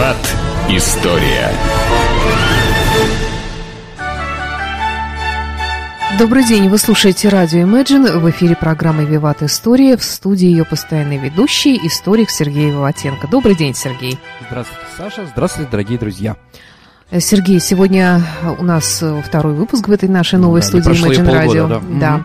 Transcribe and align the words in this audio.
Виват. 0.00 0.36
История. 0.70 1.50
Добрый 6.18 6.42
день, 6.42 6.70
вы 6.70 6.78
слушаете 6.78 7.28
радио 7.28 7.60
Imagine. 7.60 8.18
В 8.18 8.30
эфире 8.30 8.56
программы 8.56 9.04
«Виват 9.04 9.42
История». 9.42 9.98
В 9.98 10.02
студии 10.02 10.46
ее 10.46 10.64
постоянный 10.64 11.18
ведущий, 11.18 11.78
историк 11.86 12.30
Сергей 12.30 12.70
Виватенко. 12.70 13.28
Добрый 13.28 13.54
день, 13.54 13.74
Сергей. 13.74 14.18
Здравствуйте, 14.48 14.84
Саша. 14.96 15.26
Здравствуйте, 15.26 15.70
дорогие 15.70 15.98
друзья. 15.98 16.36
Сергей, 17.18 17.60
сегодня 17.60 18.22
у 18.58 18.64
нас 18.64 19.04
второй 19.26 19.52
выпуск 19.52 19.86
в 19.86 19.92
этой 19.92 20.08
нашей 20.08 20.38
новой 20.38 20.62
Да, 20.62 20.66
студии 20.66 20.92
Imagine 20.92 21.26
полгода, 21.26 21.74
Radio. 21.74 21.98
да. 22.00 22.16
Да. 22.16 22.24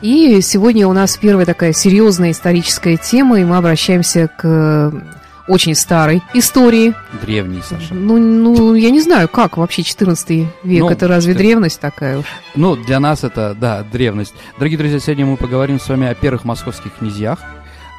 И 0.00 0.40
сегодня 0.42 0.86
у 0.86 0.92
нас 0.92 1.16
первая 1.16 1.44
такая 1.44 1.72
серьезная 1.72 2.30
историческая 2.30 2.96
тема, 2.96 3.40
и 3.40 3.44
мы 3.44 3.56
обращаемся 3.56 4.28
к 4.28 4.92
очень 5.48 5.74
старой 5.74 6.22
истории. 6.34 6.94
Древний, 7.22 7.62
Саша. 7.62 7.94
Ну, 7.94 8.18
ну, 8.18 8.74
я 8.74 8.90
не 8.90 9.00
знаю, 9.00 9.28
как 9.28 9.56
вообще 9.56 9.82
14 9.82 10.46
век, 10.62 10.80
Ну, 10.82 10.90
это 10.90 11.08
разве 11.08 11.32
что- 11.34 11.38
древность 11.42 11.80
такая 11.80 12.18
уж? 12.18 12.24
Ну, 12.54 12.76
для 12.76 12.98
нас 13.00 13.24
это, 13.24 13.54
да, 13.58 13.82
древность. 13.82 14.34
Дорогие 14.58 14.78
друзья, 14.78 14.98
сегодня 14.98 15.26
мы 15.26 15.36
поговорим 15.36 15.78
с 15.80 15.88
вами 15.88 16.06
о 16.08 16.14
первых 16.14 16.44
московских 16.44 16.96
князьях, 16.98 17.38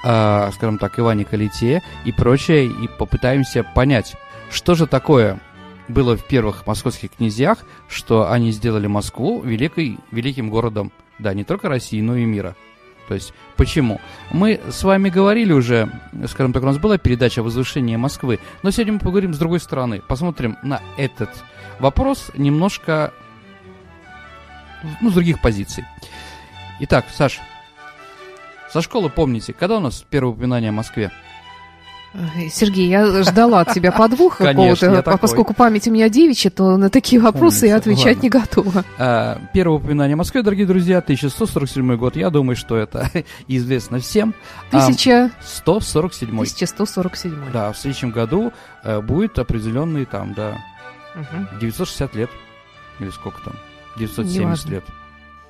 а, 0.04 0.52
скажем 0.56 0.78
так, 0.78 0.98
Иване 1.00 1.26
Калите 1.26 1.82
и 2.06 2.12
прочее, 2.12 2.66
и 2.68 2.88
попытаемся 2.98 3.64
понять, 3.64 4.16
что 4.52 4.76
же 4.76 4.86
такое 4.88 5.40
было 5.88 6.18
в 6.18 6.24
первых 6.26 6.68
московских 6.68 7.12
князьях, 7.18 7.60
что 7.88 8.30
они 8.30 8.52
сделали 8.52 8.88
Москву 8.88 9.42
великой, 9.42 9.98
великим 10.12 10.50
городом, 10.50 10.92
да, 11.18 11.34
не 11.34 11.44
только 11.46 11.70
России, 11.70 12.02
но 12.02 12.16
и 12.16 12.26
мира. 12.26 12.56
То 13.08 13.14
есть, 13.14 13.34
почему? 13.56 14.02
Мы 14.32 14.60
с 14.70 14.84
вами 14.84 15.10
говорили 15.10 15.54
уже, 15.54 15.90
скажем 16.28 16.52
так, 16.54 16.64
у 16.64 16.66
нас 16.66 16.78
была 16.78 16.98
передача 16.98 17.42
«Возвышение 17.42 17.98
Москвы», 17.98 18.40
но 18.64 18.72
сегодня 18.72 18.94
мы 18.94 19.00
поговорим 19.00 19.34
с 19.34 19.38
другой 19.38 19.60
стороны, 19.60 20.02
посмотрим 20.02 20.58
на 20.62 20.82
этот 20.98 21.30
вопрос 21.80 22.32
немножко 22.36 23.14
ну, 25.02 25.10
с 25.10 25.14
других 25.14 25.42
позиций. 25.42 25.86
Итак, 26.82 27.06
Саш, 27.14 27.40
со 28.72 28.82
школы 28.82 29.10
помните, 29.10 29.54
когда 29.54 29.78
у 29.78 29.80
нас 29.80 30.06
первое 30.10 30.34
упоминание 30.34 30.70
о 30.70 30.74
Москве? 30.74 31.12
Сергей, 32.52 32.90
я 32.90 33.24
ждала 33.24 33.62
от 33.62 33.74
тебя 33.74 33.92
Конечно, 34.38 34.88
какого-то, 34.88 35.12
а 35.12 35.18
поскольку 35.18 35.54
память 35.54 35.88
у 35.88 35.92
меня 35.92 36.10
девичья, 36.10 36.50
то 36.50 36.78
на 36.78 36.90
такие 36.90 37.22
вопросы 37.22 37.68
я 37.68 37.76
отвечать 37.76 38.16
ладно. 38.16 38.22
не 38.22 38.30
готова. 38.30 38.86
А, 38.98 39.42
первое 39.54 39.78
упоминание 39.78 40.14
о 40.16 40.18
Москве, 40.18 40.42
дорогие 40.42 40.66
друзья, 40.66 40.98
1147 41.00 41.96
год. 41.98 42.16
Я 42.16 42.30
думаю, 42.30 42.56
что 42.56 42.76
это 42.76 43.12
известно 43.48 44.00
всем. 44.00 44.34
А, 44.72 44.88
Тысяча... 44.88 45.32
147. 45.44 46.30
1147. 46.30 47.52
Да, 47.54 47.72
в 47.72 47.78
следующем 47.78 48.12
году 48.12 48.52
э, 48.84 49.02
будет 49.02 49.38
определенный 49.38 50.06
там, 50.06 50.34
да, 50.34 50.58
Мгм. 51.16 51.60
960 51.60 52.16
лет. 52.16 52.30
Или 53.00 53.10
сколько 53.10 53.42
там? 53.42 53.54
970 53.98 54.40
Неважно. 54.40 54.70
лет. 54.70 54.84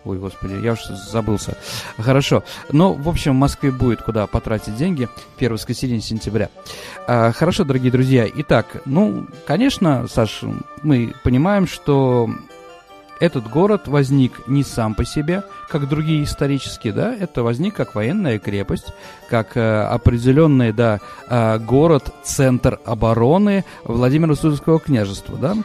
Ой, 0.08 0.19
господи, 0.19 0.53
я 0.63 0.73
уж 0.73 0.86
забылся. 0.86 1.58
Хорошо. 1.97 2.44
Ну, 2.72 2.94
в 2.94 3.09
общем, 3.09 3.33
в 3.33 3.39
Москве 3.39 3.72
будет 3.72 4.02
куда 4.02 4.25
потратить 4.25 4.77
деньги. 4.77 5.09
Первое 5.38 5.58
воскресенье 5.58 5.99
сентября. 5.99 6.49
А, 7.08 7.33
хорошо, 7.33 7.66
дорогие 7.66 7.91
друзья. 7.91 8.25
Итак, 8.36 8.83
ну, 8.86 9.27
конечно, 9.45 10.08
Саш, 10.08 10.44
мы 10.81 11.14
понимаем, 11.23 11.67
что 11.67 12.30
этот 13.19 13.49
город 13.49 13.89
возник 13.89 14.47
не 14.47 14.64
сам 14.64 14.95
по 14.95 15.03
себе, 15.03 15.44
как 15.67 15.89
другие 15.89 16.23
исторические, 16.23 16.94
да, 16.94 17.14
это 17.14 17.44
возник 17.44 17.75
как 17.75 17.94
военная 17.94 18.39
крепость, 18.39 18.94
как 19.30 19.58
э, 19.58 19.81
определенный, 19.81 20.71
да, 20.71 21.02
э, 21.27 21.58
город, 21.59 22.14
центр 22.23 22.80
обороны 22.86 23.66
Владимира 23.83 24.36
Суздальского 24.36 24.80
княжества, 24.80 25.38
да. 25.38 25.58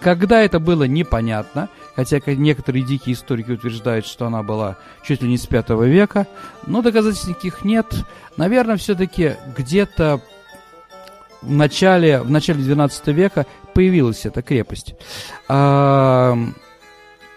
Когда 0.00 0.42
это 0.42 0.60
было 0.60 0.84
непонятно, 0.84 1.68
хотя 1.98 2.20
некоторые 2.26 2.84
дикие 2.84 3.16
историки 3.16 3.50
утверждают, 3.50 4.06
что 4.06 4.26
она 4.26 4.44
была 4.44 4.76
чуть 5.04 5.20
ли 5.20 5.28
не 5.28 5.36
с 5.36 5.46
пятого 5.46 5.82
века, 5.82 6.28
но 6.64 6.80
доказательств 6.80 7.26
никаких 7.26 7.64
нет. 7.64 7.86
Наверное, 8.36 8.76
все-таки 8.76 9.34
где-то 9.56 10.20
в 11.42 11.50
начале, 11.50 12.20
в 12.20 12.30
начале 12.30 12.62
12 12.62 13.08
века 13.08 13.46
появилась 13.74 14.26
эта 14.26 14.42
крепость. 14.42 14.94
А, 15.48 16.38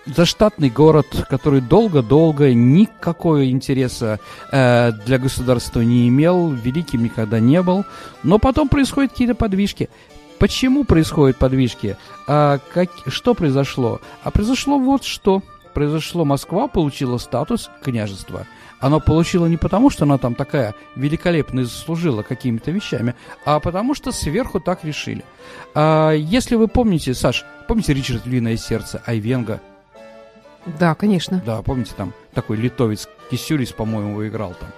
заштатный 0.05 0.69
город, 0.69 1.07
который 1.27 1.61
долго-долго 1.61 2.53
никакого 2.53 3.49
интереса 3.49 4.19
э, 4.51 4.91
для 5.07 5.17
государства 5.17 5.81
не 5.81 6.07
имел, 6.07 6.51
великим 6.51 7.03
никогда 7.03 7.39
не 7.39 7.63
был, 7.63 7.83
но 8.21 8.37
потом 8.37 8.69
происходят 8.69 9.11
какие-то 9.11 9.33
подвижки. 9.33 9.89
Почему 10.41 10.85
происходят 10.85 11.37
подвижки? 11.37 11.97
А, 12.25 12.57
как, 12.73 12.89
что 13.05 13.35
произошло? 13.35 14.01
А 14.23 14.31
произошло 14.31 14.79
вот 14.79 15.03
что. 15.03 15.43
Произошло, 15.75 16.25
Москва 16.25 16.67
получила 16.67 17.19
статус 17.19 17.69
княжества. 17.83 18.47
Оно 18.79 18.99
получило 18.99 19.45
не 19.45 19.57
потому, 19.57 19.91
что 19.91 20.05
она 20.05 20.17
там 20.17 20.33
такая 20.33 20.73
великолепная 20.95 21.61
и 21.63 21.67
заслужила 21.67 22.23
какими-то 22.23 22.71
вещами, 22.71 23.13
а 23.45 23.59
потому 23.59 23.93
что 23.93 24.11
сверху 24.11 24.59
так 24.59 24.83
решили. 24.83 25.23
А, 25.75 26.11
если 26.11 26.55
вы 26.55 26.67
помните, 26.67 27.13
Саш, 27.13 27.45
помните 27.67 27.93
Ричард 27.93 28.25
Львиное 28.25 28.57
сердце, 28.57 28.99
Айвенга? 29.05 29.61
Да, 30.79 30.95
конечно. 30.95 31.39
Да, 31.45 31.61
помните, 31.61 31.91
там 31.95 32.13
такой 32.33 32.57
литовец 32.57 33.07
Кисюрис, 33.31 33.71
по-моему, 33.71 34.11
его 34.11 34.27
играл 34.27 34.53
там 34.59 34.69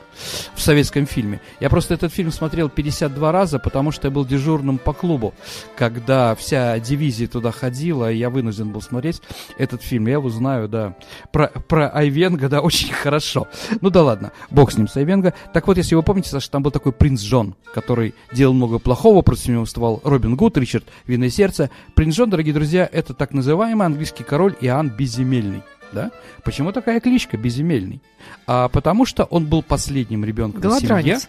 в 0.54 0.62
советском 0.62 1.08
фильме. 1.08 1.42
Я 1.60 1.70
просто 1.72 1.96
этот 1.96 2.14
фильм 2.14 2.32
смотрел 2.32 2.70
52 2.70 3.32
раза, 3.32 3.58
потому 3.58 3.92
что 3.92 4.08
я 4.08 4.12
был 4.12 4.26
дежурным 4.26 4.78
по 4.78 4.94
клубу, 4.94 5.34
когда 5.76 6.36
вся 6.36 6.78
дивизия 6.80 7.28
туда 7.28 7.52
ходила, 7.52 8.12
и 8.12 8.18
я 8.18 8.30
вынужден 8.30 8.70
был 8.70 8.82
смотреть 8.82 9.22
этот 9.58 9.82
фильм. 9.82 10.06
Я 10.06 10.14
его 10.14 10.30
знаю, 10.30 10.70
да. 10.70 10.96
Про, 11.32 11.48
про 11.68 11.90
Айвенга, 11.90 12.48
да, 12.48 12.62
очень 12.62 12.94
хорошо. 12.94 13.48
Ну 13.82 13.90
да 13.90 14.04
ладно, 14.04 14.32
бог 14.52 14.72
с 14.72 14.78
ним, 14.78 14.88
с 14.88 14.96
Айвенга. 14.96 15.34
Так 15.52 15.68
вот, 15.68 15.78
если 15.78 15.96
вы 15.96 16.04
помните, 16.04 16.30
Саша, 16.30 16.52
там 16.52 16.62
был 16.62 16.72
такой 16.72 16.92
принц 16.92 17.22
Джон, 17.22 17.56
который 17.74 18.14
делал 18.32 18.54
много 18.54 18.78
плохого, 18.78 19.24
против 19.24 19.48
него 19.48 19.66
вставал 19.66 20.00
Робин 20.04 20.36
Гуд, 20.36 20.58
Ричард 20.58 20.86
Винное 21.08 21.30
сердце. 21.30 21.72
Принц 21.96 22.16
Джон, 22.16 22.30
дорогие 22.30 22.54
друзья, 22.54 22.88
это 22.92 23.16
так 23.16 23.34
называемый 23.34 23.88
английский 23.88 24.24
король 24.24 24.56
Иоанн 24.62 24.90
Безземельный. 24.90 25.64
Да? 25.94 26.12
Почему 26.44 26.72
такая 26.72 27.00
кличка 27.00 27.38
Безземельный? 27.38 28.02
А 28.48 28.68
потому 28.70 29.06
что 29.06 29.26
он 29.26 29.46
был 29.46 29.62
последним 29.62 30.26
ребенком 30.26 30.62
в 30.62 30.80
семье. 30.80 31.20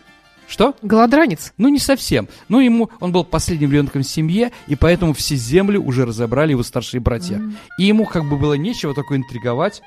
Что? 0.47 0.75
Голодранец. 0.83 1.53
Ну, 1.57 1.69
не 1.69 1.79
совсем. 1.79 2.29
Ну, 2.49 2.61
ему, 2.61 2.91
он 3.01 3.13
был 3.13 3.25
последним 3.25 3.71
ребенком 3.73 4.03
в 4.03 4.07
семье, 4.07 4.53
и 4.67 4.77
поэтому 4.77 5.15
все 5.15 5.37
земли 5.37 5.79
уже 5.79 6.05
разобрали 6.05 6.51
его 6.51 6.63
старшие 6.63 7.01
братья. 7.01 7.41
И 7.79 7.85
ему 7.85 8.05
как 8.05 8.29
бы 8.29 8.37
было 8.37 8.55
нечего 8.55 8.95
такое 8.95 9.19
интриговать, 9.19 9.83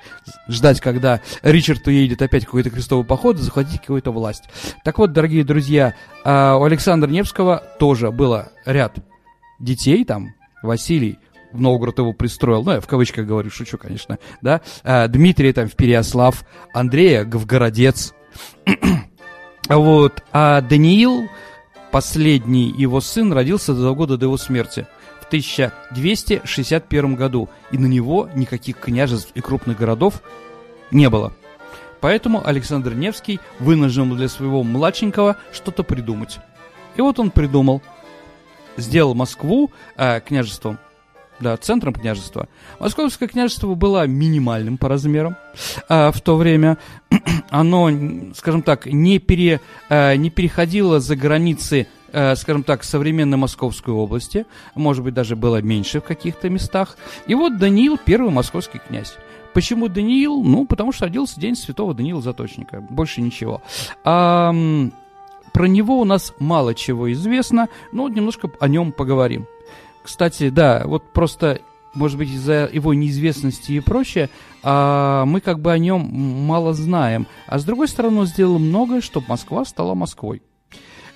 ждать, 0.47 0.81
когда 0.81 1.21
Ричард 1.43 1.85
уедет 1.87 2.21
опять 2.21 2.43
в 2.43 2.45
какой-то 2.47 2.69
крестовый 2.69 3.05
поход 3.05 3.37
и 3.37 3.41
захватить 3.41 3.81
какую-то 3.81 4.11
власть. 4.11 4.45
Так 4.83 4.97
вот, 4.97 5.13
дорогие 5.13 5.43
друзья, 5.43 5.93
а, 6.23 6.57
у 6.57 6.63
Александра 6.63 7.07
Невского 7.07 7.63
тоже 7.79 8.11
было 8.11 8.51
ряд 8.65 8.95
детей, 9.59 10.03
там, 10.05 10.33
Василий, 10.63 11.19
в 11.51 11.61
Новгород 11.61 11.99
его 11.99 12.13
пристроил, 12.13 12.63
ну, 12.63 12.73
я 12.73 12.81
в 12.81 12.87
кавычках 12.87 13.25
говорю, 13.25 13.49
шучу, 13.49 13.77
конечно, 13.77 14.19
да, 14.41 14.61
А, 14.83 15.07
Дмитрий 15.07 15.53
там 15.53 15.67
в 15.67 15.75
Переослав, 15.75 16.43
Андрея 16.73 17.25
в 17.25 17.45
Городец, 17.45 18.13
вот, 19.69 20.23
а 20.31 20.61
Даниил, 20.61 21.29
последний 21.91 22.69
его 22.69 23.01
сын, 23.01 23.31
родился 23.31 23.73
за 23.73 23.81
два 23.81 23.93
года 23.93 24.17
до 24.17 24.25
его 24.25 24.37
смерти 24.37 24.87
в 25.21 25.27
1261 25.27 27.15
году, 27.15 27.49
и 27.71 27.77
на 27.77 27.85
него 27.85 28.29
никаких 28.35 28.77
княжеств 28.79 29.31
и 29.35 29.41
крупных 29.41 29.77
городов 29.77 30.21
не 30.91 31.09
было. 31.09 31.33
Поэтому 31.99 32.45
Александр 32.45 32.93
Невский 32.93 33.39
вынужден 33.59 34.15
для 34.15 34.29
своего 34.29 34.63
младшенького 34.63 35.37
что-то 35.51 35.83
придумать. 35.83 36.39
И 36.95 37.01
вот 37.01 37.19
он 37.19 37.31
придумал, 37.31 37.81
сделал 38.77 39.15
Москву 39.15 39.71
э, 39.95 40.19
княжеством, 40.21 40.77
да, 41.39 41.57
центром 41.57 41.93
княжества. 41.93 42.47
Московское 42.79 43.27
княжество 43.27 43.73
было 43.75 44.07
минимальным 44.07 44.77
по 44.77 44.89
размерам 44.89 45.35
а, 45.87 46.11
в 46.11 46.21
то 46.21 46.35
время. 46.35 46.77
Оно, 47.49 47.89
скажем 48.35 48.61
так, 48.61 48.85
не, 48.85 49.19
пере, 49.19 49.61
а, 49.89 50.15
не 50.15 50.29
переходило 50.29 50.99
за 50.99 51.15
границы, 51.15 51.87
а, 52.11 52.35
скажем 52.35 52.63
так, 52.63 52.83
современной 52.83 53.37
Московской 53.37 53.93
области. 53.93 54.45
Может 54.75 55.03
быть, 55.03 55.13
даже 55.13 55.35
было 55.35 55.61
меньше 55.61 55.99
в 55.99 56.03
каких-то 56.03 56.49
местах. 56.49 56.97
И 57.27 57.35
вот 57.35 57.57
Даниил, 57.57 57.97
первый 58.03 58.31
московский 58.31 58.79
князь. 58.79 59.15
Почему 59.53 59.87
Даниил? 59.87 60.43
Ну, 60.43 60.65
потому 60.65 60.91
что 60.91 61.05
родился 61.05 61.39
день 61.39 61.55
святого 61.55 61.93
Даниила 61.93 62.21
Заточника. 62.21 62.81
Больше 62.81 63.21
ничего. 63.21 63.61
А, 64.03 64.53
про 65.53 65.65
него 65.65 65.99
у 65.99 66.05
нас 66.05 66.33
мало 66.39 66.75
чего 66.75 67.11
известно, 67.11 67.67
но 67.91 68.07
немножко 68.09 68.51
о 68.59 68.67
нем 68.67 68.91
поговорим. 68.91 69.47
Кстати, 70.07 70.47
да, 70.49 70.83
вот 70.85 71.11
просто, 71.11 71.59
может 71.93 72.17
быть, 72.17 72.29
из-за 72.29 72.69
его 72.71 72.93
неизвестности 72.93 73.73
и 73.73 73.81
прочее, 73.81 74.29
а, 74.63 75.25
мы 75.25 75.41
как 75.41 75.59
бы 75.59 75.69
о 75.69 75.77
нем 75.77 75.99
мало 76.47 76.73
знаем. 76.73 77.27
А 77.45 77.59
с 77.59 77.65
другой 77.65 77.89
стороны, 77.89 78.21
он 78.21 78.25
сделал 78.25 78.57
многое, 78.57 79.01
чтобы 79.01 79.27
Москва 79.27 79.65
стала 79.65 79.95
Москвой. 79.95 80.41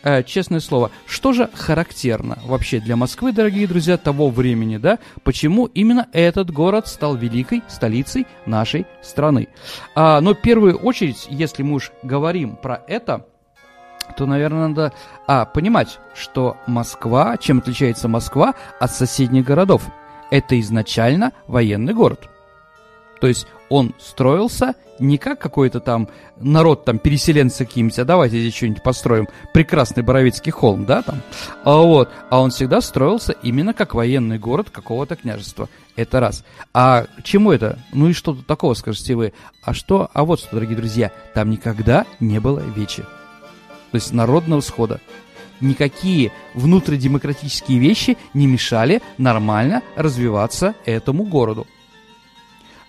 э, 0.03 0.23
честное 0.23 0.59
слово, 0.59 0.91
что 1.05 1.31
же 1.31 1.49
характерно 1.53 2.39
вообще 2.45 2.81
для 2.81 2.97
Москвы, 2.97 3.31
дорогие 3.31 3.65
друзья, 3.65 3.95
того 3.97 4.29
времени, 4.29 4.75
да? 4.75 4.99
Почему 5.23 5.67
именно 5.67 6.07
этот 6.11 6.51
город 6.51 6.87
стал 6.87 7.15
великой 7.15 7.61
столицей 7.69 8.27
нашей 8.45 8.87
страны? 9.01 9.47
А, 9.95 10.19
но 10.19 10.33
в 10.33 10.41
первую 10.41 10.75
очередь, 10.75 11.27
если 11.29 11.63
мы 11.63 11.75
уж 11.75 11.94
говорим 12.03 12.57
про 12.57 12.83
это, 12.89 13.25
то, 14.11 14.25
наверное, 14.25 14.67
надо 14.67 14.93
а, 15.27 15.45
понимать, 15.45 15.99
что 16.13 16.57
Москва, 16.67 17.37
чем 17.37 17.59
отличается 17.59 18.07
Москва 18.07 18.55
от 18.79 18.91
соседних 18.91 19.45
городов? 19.45 19.83
Это 20.29 20.59
изначально 20.59 21.33
военный 21.47 21.93
город. 21.93 22.29
То 23.19 23.27
есть 23.27 23.47
он 23.69 23.93
строился 23.99 24.73
не 24.99 25.17
как 25.17 25.39
какой-то 25.39 25.79
там 25.79 26.09
народ, 26.37 26.85
там, 26.85 26.99
переселенцы 26.99 27.65
какие-нибудь, 27.65 27.97
а 27.99 28.05
давайте 28.05 28.39
здесь 28.39 28.55
что-нибудь 28.55 28.83
построим, 28.83 29.27
прекрасный 29.53 30.03
Боровицкий 30.03 30.51
холм, 30.51 30.85
да, 30.85 31.01
там, 31.01 31.21
а 31.63 31.77
вот, 31.77 32.09
а 32.29 32.41
он 32.41 32.51
всегда 32.51 32.81
строился 32.81 33.33
именно 33.43 33.73
как 33.73 33.93
военный 33.93 34.37
город 34.37 34.69
какого-то 34.69 35.15
княжества, 35.15 35.69
это 35.95 36.19
раз. 36.19 36.43
А 36.73 37.05
чему 37.23 37.51
это? 37.51 37.79
Ну 37.93 38.09
и 38.09 38.13
что 38.13 38.33
тут 38.33 38.45
такого, 38.45 38.73
скажете 38.73 39.15
вы? 39.15 39.33
А 39.63 39.73
что? 39.73 40.09
А 40.13 40.23
вот 40.23 40.39
что, 40.39 40.55
дорогие 40.55 40.77
друзья, 40.77 41.11
там 41.33 41.49
никогда 41.49 42.05
не 42.19 42.39
было 42.39 42.59
вечи, 42.59 43.05
то 43.91 43.95
есть 43.95 44.13
народного 44.13 44.61
схода. 44.61 45.01
Никакие 45.59 46.31
внутридемократические 46.55 47.77
вещи 47.77 48.17
не 48.33 48.47
мешали 48.47 49.01
нормально 49.17 49.83
развиваться 49.95 50.73
этому 50.85 51.23
городу. 51.23 51.67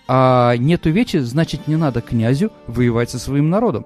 А 0.07 0.57
нету 0.57 0.89
вечи, 0.89 1.17
значит 1.17 1.67
не 1.67 1.75
надо 1.75 2.01
князю 2.01 2.51
воевать 2.67 3.09
со 3.09 3.19
своим 3.19 3.49
народом. 3.49 3.85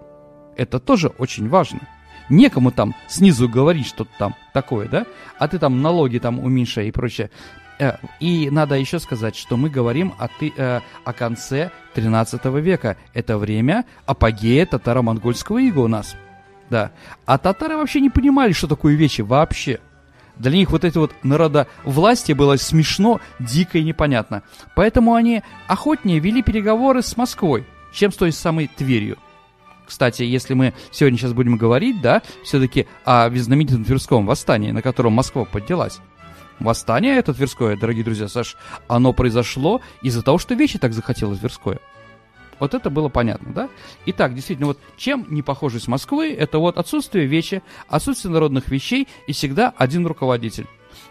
Это 0.56 0.80
тоже 0.80 1.10
очень 1.18 1.50
важно. 1.50 1.82
Некому 2.30 2.72
там 2.72 2.96
снизу 3.08 3.48
говорить 3.48 3.88
что-то 3.88 4.12
там 4.18 4.36
такое, 4.54 4.88
да? 4.88 5.06
А 5.38 5.48
ты 5.48 5.60
там 5.60 5.82
налоги 5.82 6.18
там 6.18 6.40
уменьшай 6.40 6.88
и 6.88 6.92
прочее. 6.92 7.30
Э, 7.80 7.98
и 8.20 8.50
надо 8.50 8.76
еще 8.76 9.00
сказать, 9.00 9.36
что 9.36 9.56
мы 9.56 9.70
говорим 9.70 10.14
о, 10.18 10.28
ты, 10.28 10.52
э, 10.56 10.82
о 11.04 11.14
конце 11.14 11.72
13 11.94 12.44
века. 12.46 12.98
Это 13.14 13.38
время 13.38 13.86
апогея 14.06 14.66
татаро-монгольского 14.66 15.60
ига 15.60 15.80
у 15.80 15.88
нас. 15.88 16.16
Да. 16.70 16.92
А 17.26 17.38
татары 17.38 17.78
вообще 17.78 18.02
не 18.02 18.10
понимали, 18.10 18.52
что 18.52 18.68
такое 18.68 18.96
вечи 18.96 19.22
вообще. 19.22 19.80
Для 20.36 20.52
них 20.52 20.70
вот 20.70 20.84
это 20.84 21.00
вот 21.00 21.14
народовластие 21.24 22.36
было 22.36 22.58
смешно, 22.58 23.20
дико 23.40 23.80
и 23.80 23.84
непонятно. 23.84 24.44
Поэтому 24.76 25.16
они 25.16 25.42
охотнее 25.68 26.20
вели 26.20 26.44
переговоры 26.44 27.02
с 27.02 27.18
Москвой, 27.18 27.66
чем 27.92 28.12
с 28.12 28.16
той 28.16 28.32
самой 28.32 28.68
Тверью. 28.68 29.18
Кстати, 29.88 30.24
если 30.24 30.54
мы 30.54 30.74
сегодня 30.92 31.18
сейчас 31.18 31.34
будем 31.34 31.58
говорить, 31.58 32.02
да, 32.02 32.22
все-таки 32.44 32.88
о 33.06 33.30
знаменитом 33.30 33.86
Тверском 33.86 34.26
восстании, 34.26 34.72
на 34.72 34.82
котором 34.82 35.14
Москва 35.14 35.46
поднялась. 35.46 36.00
Восстание 36.60 37.18
это 37.18 37.34
Тверское, 37.34 37.78
дорогие 37.78 38.04
друзья, 38.04 38.28
Саш, 38.28 38.58
оно 38.88 39.14
произошло 39.14 39.82
из-за 40.02 40.24
того, 40.24 40.40
что 40.40 40.56
вещи 40.56 40.78
так 40.78 40.94
захотелось 40.94 41.40
Тверское. 41.40 41.80
Вот 42.60 42.74
это 42.74 42.90
было 42.90 43.10
понятно, 43.10 43.54
да? 43.54 43.70
Итак, 44.06 44.34
действительно, 44.34 44.68
вот 44.68 44.80
чем 44.98 45.26
не 45.30 45.42
похожесть 45.42 45.88
Москвы, 45.88 46.34
это 46.34 46.60
вот 46.60 46.78
отсутствие 46.78 47.26
вечи, 47.26 47.62
отсутствие 47.88 48.32
народных 48.32 48.70
вещей 48.70 49.08
и 49.28 49.34
всегда 49.34 49.74
один 49.78 50.06
руководитель. 50.08 50.68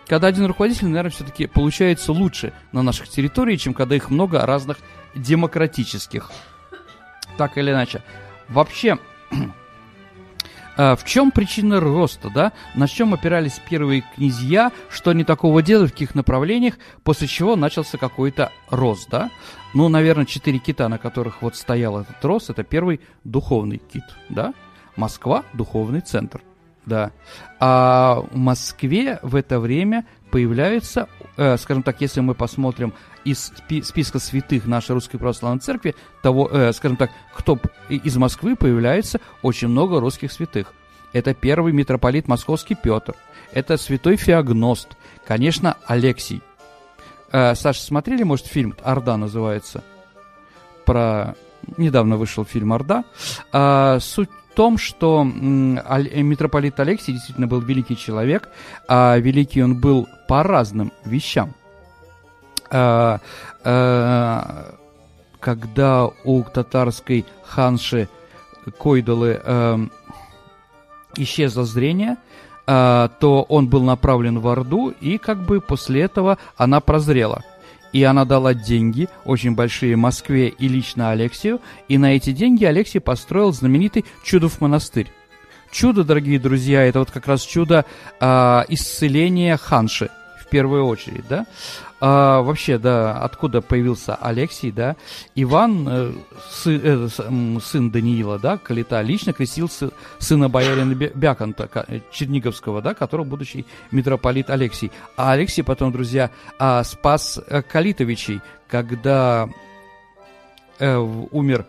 Когда 0.07 0.29
один 0.29 0.47
руководитель, 0.47 0.87
наверное, 0.87 1.11
все-таки 1.11 1.47
получается 1.47 2.13
лучше 2.13 2.53
на 2.73 2.83
наших 2.83 3.09
территориях, 3.09 3.61
чем 3.61 3.75
когда 3.75 3.97
их 3.97 4.11
много 4.11 4.45
разных 4.45 4.79
демократических. 5.15 6.31
Так 7.37 7.59
или 7.59 7.71
иначе. 7.71 8.03
Вообще, 8.49 8.99
в 10.76 10.99
чем 11.05 11.31
причина 11.31 11.81
роста, 11.81 12.31
да? 12.31 12.52
На 12.75 12.87
чем 12.87 13.14
опирались 13.14 13.61
первые 13.69 14.05
князья, 14.14 14.73
что 14.90 15.11
они 15.11 15.25
такого 15.25 15.62
делали, 15.62 15.87
в 15.87 15.93
каких 15.93 16.14
направлениях, 16.14 16.75
после 17.02 17.26
чего 17.26 17.56
начался 17.56 17.99
какой-то 17.99 18.52
рост, 18.70 19.08
да? 19.11 19.31
Ну, 19.75 19.88
наверное, 19.88 20.26
четыре 20.26 20.58
кита, 20.58 20.88
на 20.88 20.99
которых 20.99 21.43
вот 21.43 21.56
стоял 21.56 22.00
этот 22.00 22.25
рост, 22.25 22.50
это 22.50 22.62
первый 22.62 23.00
духовный 23.25 23.78
кит, 23.78 24.05
да? 24.28 24.55
Москва– 24.96 25.44
духовный 25.52 26.00
центр, 26.00 26.40
да. 26.87 27.12
А 27.61 28.23
в 28.31 28.37
Москве 28.37 29.19
в 29.23 29.37
это 29.37 29.61
время 29.61 30.06
появляются, 30.31 31.08
э, 31.37 31.56
скажем 31.56 31.83
так, 31.83 32.00
если 32.00 32.21
мы 32.21 32.35
посмотрим 32.35 32.93
из 33.25 33.53
спи 33.56 33.83
списка 33.83 34.19
святых 34.19 34.67
нашей 34.67 34.93
Русской 34.93 35.19
Православной 35.19 35.61
Церкви, 35.61 35.94
того, 36.23 36.49
э, 36.50 36.73
скажем 36.73 36.97
так, 36.97 37.11
кто 37.35 37.59
из 37.88 38.17
Москвы 38.17 38.56
появляется 38.56 39.21
очень 39.43 39.69
много 39.69 40.00
русских 40.00 40.33
святых. 40.33 40.73
Это 41.12 41.35
первый 41.35 41.73
митрополит 41.73 42.29
московский 42.29 42.75
Петр, 42.75 43.15
это 43.53 43.77
святой 43.77 44.17
Феогност, 44.17 44.97
конечно, 45.27 45.77
Алексий. 45.87 46.43
Э, 47.33 47.55
Саша, 47.55 47.81
смотрели, 47.81 48.23
может, 48.23 48.47
фильм 48.47 48.75
«Орда» 48.83 49.17
называется? 49.17 49.83
Про... 50.85 51.35
Недавно 51.77 52.17
вышел 52.17 52.44
фильм 52.44 52.73
«Орда». 52.73 53.05
А, 53.53 53.99
суть 53.99 54.31
том, 54.56 54.79
что 54.79 55.23
митрополит 55.25 56.81
Алексий 56.81 57.12
действительно 57.12 57.47
был 57.47 57.61
великий 57.61 57.97
человек, 57.97 58.49
а 58.88 59.17
великий 59.19 59.62
он 59.62 59.81
был 59.81 60.08
по 60.26 60.43
разным 60.43 60.93
вещам– 61.05 61.55
а, 62.70 63.20
а, 63.64 64.75
когда 65.41 66.11
у 66.25 66.43
татарской 66.43 67.25
ханши 67.44 68.08
Койдалы 68.79 69.41
а, 69.43 69.79
исчезло 71.17 71.64
зрение, 71.64 72.17
а, 72.67 73.09
то 73.20 73.43
он 73.43 73.69
был 73.69 73.82
направлен 73.82 74.41
в 74.41 74.49
Орду, 74.49 74.93
и 75.00 75.19
как 75.19 75.44
бы 75.44 75.61
после 75.61 76.02
этого 76.02 76.38
она 76.56 76.81
прозрела. 76.81 77.44
И 77.97 78.03
она 78.03 78.27
дала 78.27 78.53
деньги, 78.53 79.09
очень 79.25 79.55
большие, 79.55 79.97
Москве 79.97 80.49
и 80.49 80.69
лично 80.69 81.13
Алексию, 81.13 81.63
и 81.89 81.97
на 81.97 82.15
эти 82.15 82.31
деньги 82.31 82.67
Алексей 82.67 82.99
построил 82.99 83.55
знаменитый 83.55 84.05
Чудов 84.23 84.61
монастырь. 84.61 85.11
Чудо, 85.71 86.05
дорогие 86.05 86.39
друзья, 86.39 86.83
это 86.83 86.99
вот 86.99 87.11
как 87.11 87.27
раз 87.27 87.41
чудо 87.41 87.87
э, 88.21 88.65
исцеления 88.69 89.57
ханши 89.57 90.11
в 90.47 90.51
первую 90.51 90.87
очередь, 90.87 91.27
да. 91.29 91.47
А, 92.01 92.43
вообще, 92.43 92.79
да, 92.79 93.19
откуда 93.19 93.61
появился 93.61 94.15
Алексий, 94.15 94.71
да? 94.71 94.97
Иван, 95.35 95.89
э, 95.89 96.13
сы, 96.51 96.81
э, 96.83 97.09
сын 97.09 97.91
Даниила, 97.91 98.39
да, 98.39 98.59
Калита, 98.59 99.01
лично 99.01 99.33
крестил 99.33 99.71
сына 100.19 100.49
боярина 100.49 100.95
Бяконта, 100.95 101.69
э, 101.89 102.01
Черниговского, 102.13 102.83
да, 102.83 102.95
которого 102.95 103.25
будущий 103.25 103.67
митрополит 103.91 104.50
Алексий. 104.50 104.93
А 105.17 105.33
Алексий 105.33 105.65
потом, 105.65 105.91
друзья, 105.91 106.31
а, 106.59 106.85
спас 106.85 107.41
э, 107.47 107.62
Калитовичей, 107.62 108.41
когда 108.69 109.49
э, 110.79 110.97
умер 110.97 111.67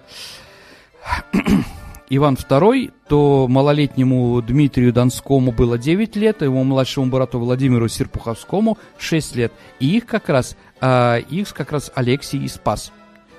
Иван 2.09 2.35
II, 2.35 2.93
то 3.09 3.47
малолетнему 3.49 4.41
Дмитрию 4.41 4.93
Донскому 4.93 5.51
было 5.51 5.77
9 5.77 6.15
лет, 6.15 6.41
а 6.41 6.45
его 6.45 6.63
младшему 6.63 7.07
брату 7.07 7.37
Владимиру 7.39 7.89
Серпуховскому 7.89 8.77
6 8.97 9.35
лет. 9.35 9.51
И 9.81 9.97
их 9.97 10.05
как 10.05 10.29
раз, 10.29 10.55
а, 10.79 11.17
их 11.17 11.53
как 11.53 11.73
раз 11.73 11.91
Алексий 11.95 12.41
и 12.43 12.47
спас. 12.47 12.93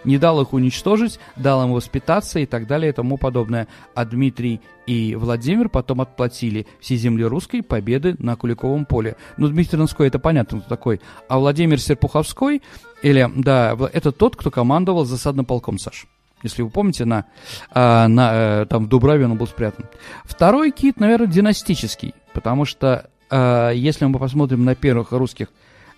Не 0.04 0.18
дал 0.18 0.40
их 0.42 0.52
уничтожить, 0.52 1.18
дал 1.36 1.64
им 1.64 1.72
воспитаться 1.72 2.40
и 2.40 2.46
так 2.46 2.66
далее 2.66 2.90
и 2.90 2.94
тому 2.94 3.16
подобное. 3.16 3.68
А 3.94 4.04
Дмитрий 4.04 4.60
и 4.86 5.14
Владимир 5.14 5.70
потом 5.70 6.02
отплатили 6.02 6.66
все 6.78 6.96
земли 6.96 7.24
русской 7.24 7.62
победы 7.62 8.16
на 8.18 8.36
Куликовом 8.36 8.84
поле. 8.84 9.16
Ну, 9.38 9.48
Дмитрий 9.48 9.78
Донской, 9.78 10.08
это 10.08 10.18
понятно, 10.18 10.60
кто 10.60 10.68
такой. 10.68 11.00
А 11.26 11.38
Владимир 11.38 11.80
Серпуховской, 11.80 12.62
или, 13.02 13.30
да, 13.34 13.76
это 13.94 14.12
тот, 14.12 14.36
кто 14.36 14.50
командовал 14.50 15.06
засадным 15.06 15.46
полком, 15.46 15.78
Саш 15.78 16.06
если 16.42 16.62
вы 16.62 16.70
помните, 16.70 17.04
на, 17.04 17.24
а, 17.70 18.08
на, 18.08 18.62
э, 18.62 18.66
там 18.66 18.84
в 18.84 18.88
Дубраве 18.88 19.24
он 19.24 19.36
был 19.36 19.46
спрятан. 19.46 19.86
Второй 20.24 20.70
кит, 20.70 21.00
наверное, 21.00 21.26
династический, 21.26 22.14
потому 22.32 22.64
что 22.64 23.10
а, 23.30 23.70
если 23.70 24.04
мы 24.04 24.18
посмотрим 24.18 24.64
на 24.64 24.74
первых 24.74 25.12
русских 25.12 25.48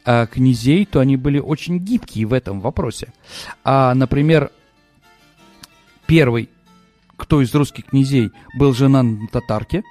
а, 0.04 0.26
князей, 0.26 0.86
то 0.86 1.00
они 1.00 1.16
были 1.16 1.38
очень 1.38 1.78
гибкие 1.78 2.26
в 2.26 2.32
этом 2.32 2.60
вопросе. 2.60 3.12
А, 3.64 3.94
например, 3.94 4.50
первый, 6.06 6.48
кто 7.16 7.42
из 7.42 7.54
русских 7.54 7.86
князей 7.86 8.30
был 8.58 8.72
жена 8.72 9.02
на 9.02 9.28
татарке, 9.28 9.82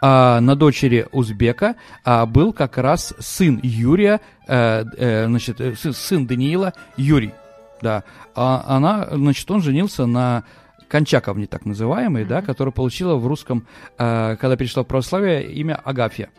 а 0.00 0.40
на 0.40 0.54
дочери 0.54 1.06
узбека 1.12 1.76
а, 2.04 2.26
был 2.26 2.52
как 2.52 2.78
раз 2.78 3.14
сын 3.18 3.58
Юрия, 3.62 4.20
а, 4.46 4.84
а, 4.84 5.24
значит, 5.26 5.60
сын 5.96 6.26
Даниила 6.26 6.74
Юрий 6.96 7.32
да. 7.82 8.04
А 8.34 8.64
она, 8.66 9.08
значит, 9.10 9.50
он 9.50 9.62
женился 9.62 10.06
на 10.06 10.44
Кончаковне, 10.88 11.46
так 11.46 11.66
называемой, 11.66 12.22
mm-hmm. 12.22 12.28
да, 12.28 12.42
которая 12.42 12.72
получила 12.72 13.16
в 13.16 13.26
русском, 13.26 13.66
э, 13.98 14.36
когда 14.40 14.56
перешла 14.56 14.82
в 14.82 14.86
православие, 14.86 15.52
имя 15.52 15.74
Агафья. 15.74 16.30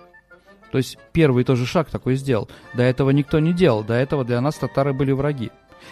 То 0.71 0.77
есть 0.77 0.97
первый 1.13 1.43
тоже 1.43 1.65
шаг 1.65 1.89
такой 1.89 2.15
сделал. 2.15 2.49
До 2.73 2.83
этого 2.83 3.09
никто 3.11 3.39
не 3.39 3.53
делал. 3.53 3.83
До 3.83 3.93
этого 3.93 4.23
для 4.23 4.39
нас 4.41 4.55
татары 4.55 4.93
были 4.93 5.11
враги. 5.11 5.51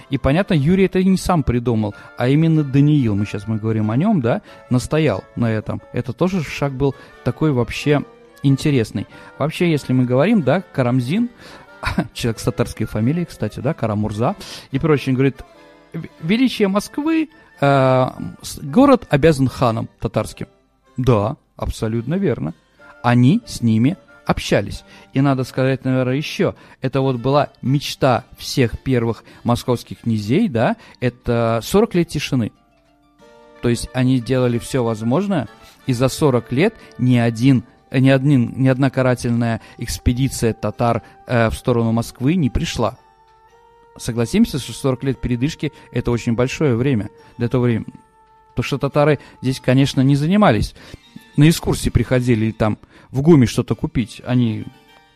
И 0.09 0.17
понятно, 0.17 0.53
Юрий 0.53 0.85
это 0.85 1.03
не 1.03 1.17
сам 1.17 1.43
придумал, 1.43 1.95
а 2.17 2.27
именно 2.27 2.63
Даниил, 2.63 3.15
мы 3.15 3.25
сейчас 3.25 3.47
мы 3.47 3.57
говорим 3.57 3.89
о 3.89 3.97
нем, 3.97 4.21
да, 4.21 4.41
настоял 4.69 5.23
на 5.35 5.51
этом. 5.51 5.81
Это 5.93 6.13
тоже 6.13 6.43
шаг 6.43 6.73
был 6.73 6.93
такой 7.23 7.51
вообще 7.51 8.03
интересный. 8.43 9.07
Вообще, 9.37 9.71
если 9.71 9.93
мы 9.93 10.05
говорим, 10.05 10.41
да, 10.41 10.61
Карамзин, 10.61 11.29
человек 12.13 12.39
с 12.39 12.43
татарской 12.43 12.85
фамилией, 12.85 13.25
кстати, 13.25 13.59
да, 13.59 13.73
Карамурза, 13.73 14.35
и 14.71 14.79
прочее, 14.79 15.15
говорит, 15.15 15.41
величие 16.21 16.67
Москвы, 16.67 17.29
э, 17.59 18.07
город 18.61 19.07
обязан 19.09 19.47
ханам 19.47 19.89
татарским. 19.99 20.47
Да, 20.97 21.37
абсолютно 21.55 22.15
верно. 22.15 22.53
Они 23.03 23.41
с 23.45 23.61
ними 23.61 23.97
общались. 24.25 24.83
И 25.13 25.21
надо 25.21 25.43
сказать, 25.43 25.85
наверное, 25.85 26.15
еще, 26.15 26.55
это 26.81 27.01
вот 27.01 27.15
была 27.15 27.49
мечта 27.61 28.25
всех 28.37 28.79
первых 28.79 29.23
московских 29.43 30.01
князей, 30.01 30.49
да, 30.49 30.75
это 30.99 31.61
40 31.63 31.95
лет 31.95 32.09
тишины. 32.09 32.51
То 33.61 33.69
есть 33.69 33.89
они 33.93 34.19
делали 34.19 34.59
все 34.59 34.83
возможное, 34.83 35.47
и 35.87 35.93
за 35.93 36.09
40 36.09 36.51
лет 36.51 36.75
ни 36.97 37.17
один 37.17 37.63
ни, 37.91 38.09
один, 38.09 38.53
ни 38.57 38.67
одна 38.67 38.89
карательная 38.89 39.61
экспедиция 39.77 40.53
татар 40.53 41.03
э, 41.25 41.49
в 41.49 41.55
сторону 41.55 41.91
Москвы 41.91 42.35
не 42.35 42.49
пришла. 42.49 42.97
Согласимся, 43.97 44.59
что 44.59 44.73
40 44.73 45.03
лет 45.03 45.21
передышки– 45.21 45.73
это 45.91 46.11
очень 46.11 46.33
большое 46.33 46.75
время 46.75 47.09
для 47.37 47.49
того 47.49 47.65
времени. 47.65 47.93
То, 48.55 48.63
что 48.63 48.77
татары 48.77 49.19
здесь, 49.41 49.59
конечно, 49.59 50.01
не 50.01 50.15
занимались. 50.15 50.75
На 51.35 51.49
экскурсии 51.49 51.89
приходили 51.89 52.51
там 52.51 52.77
в 53.11 53.21
ГУМе 53.21 53.47
что-то 53.47 53.75
купить. 53.75 54.21
Они 54.25 54.65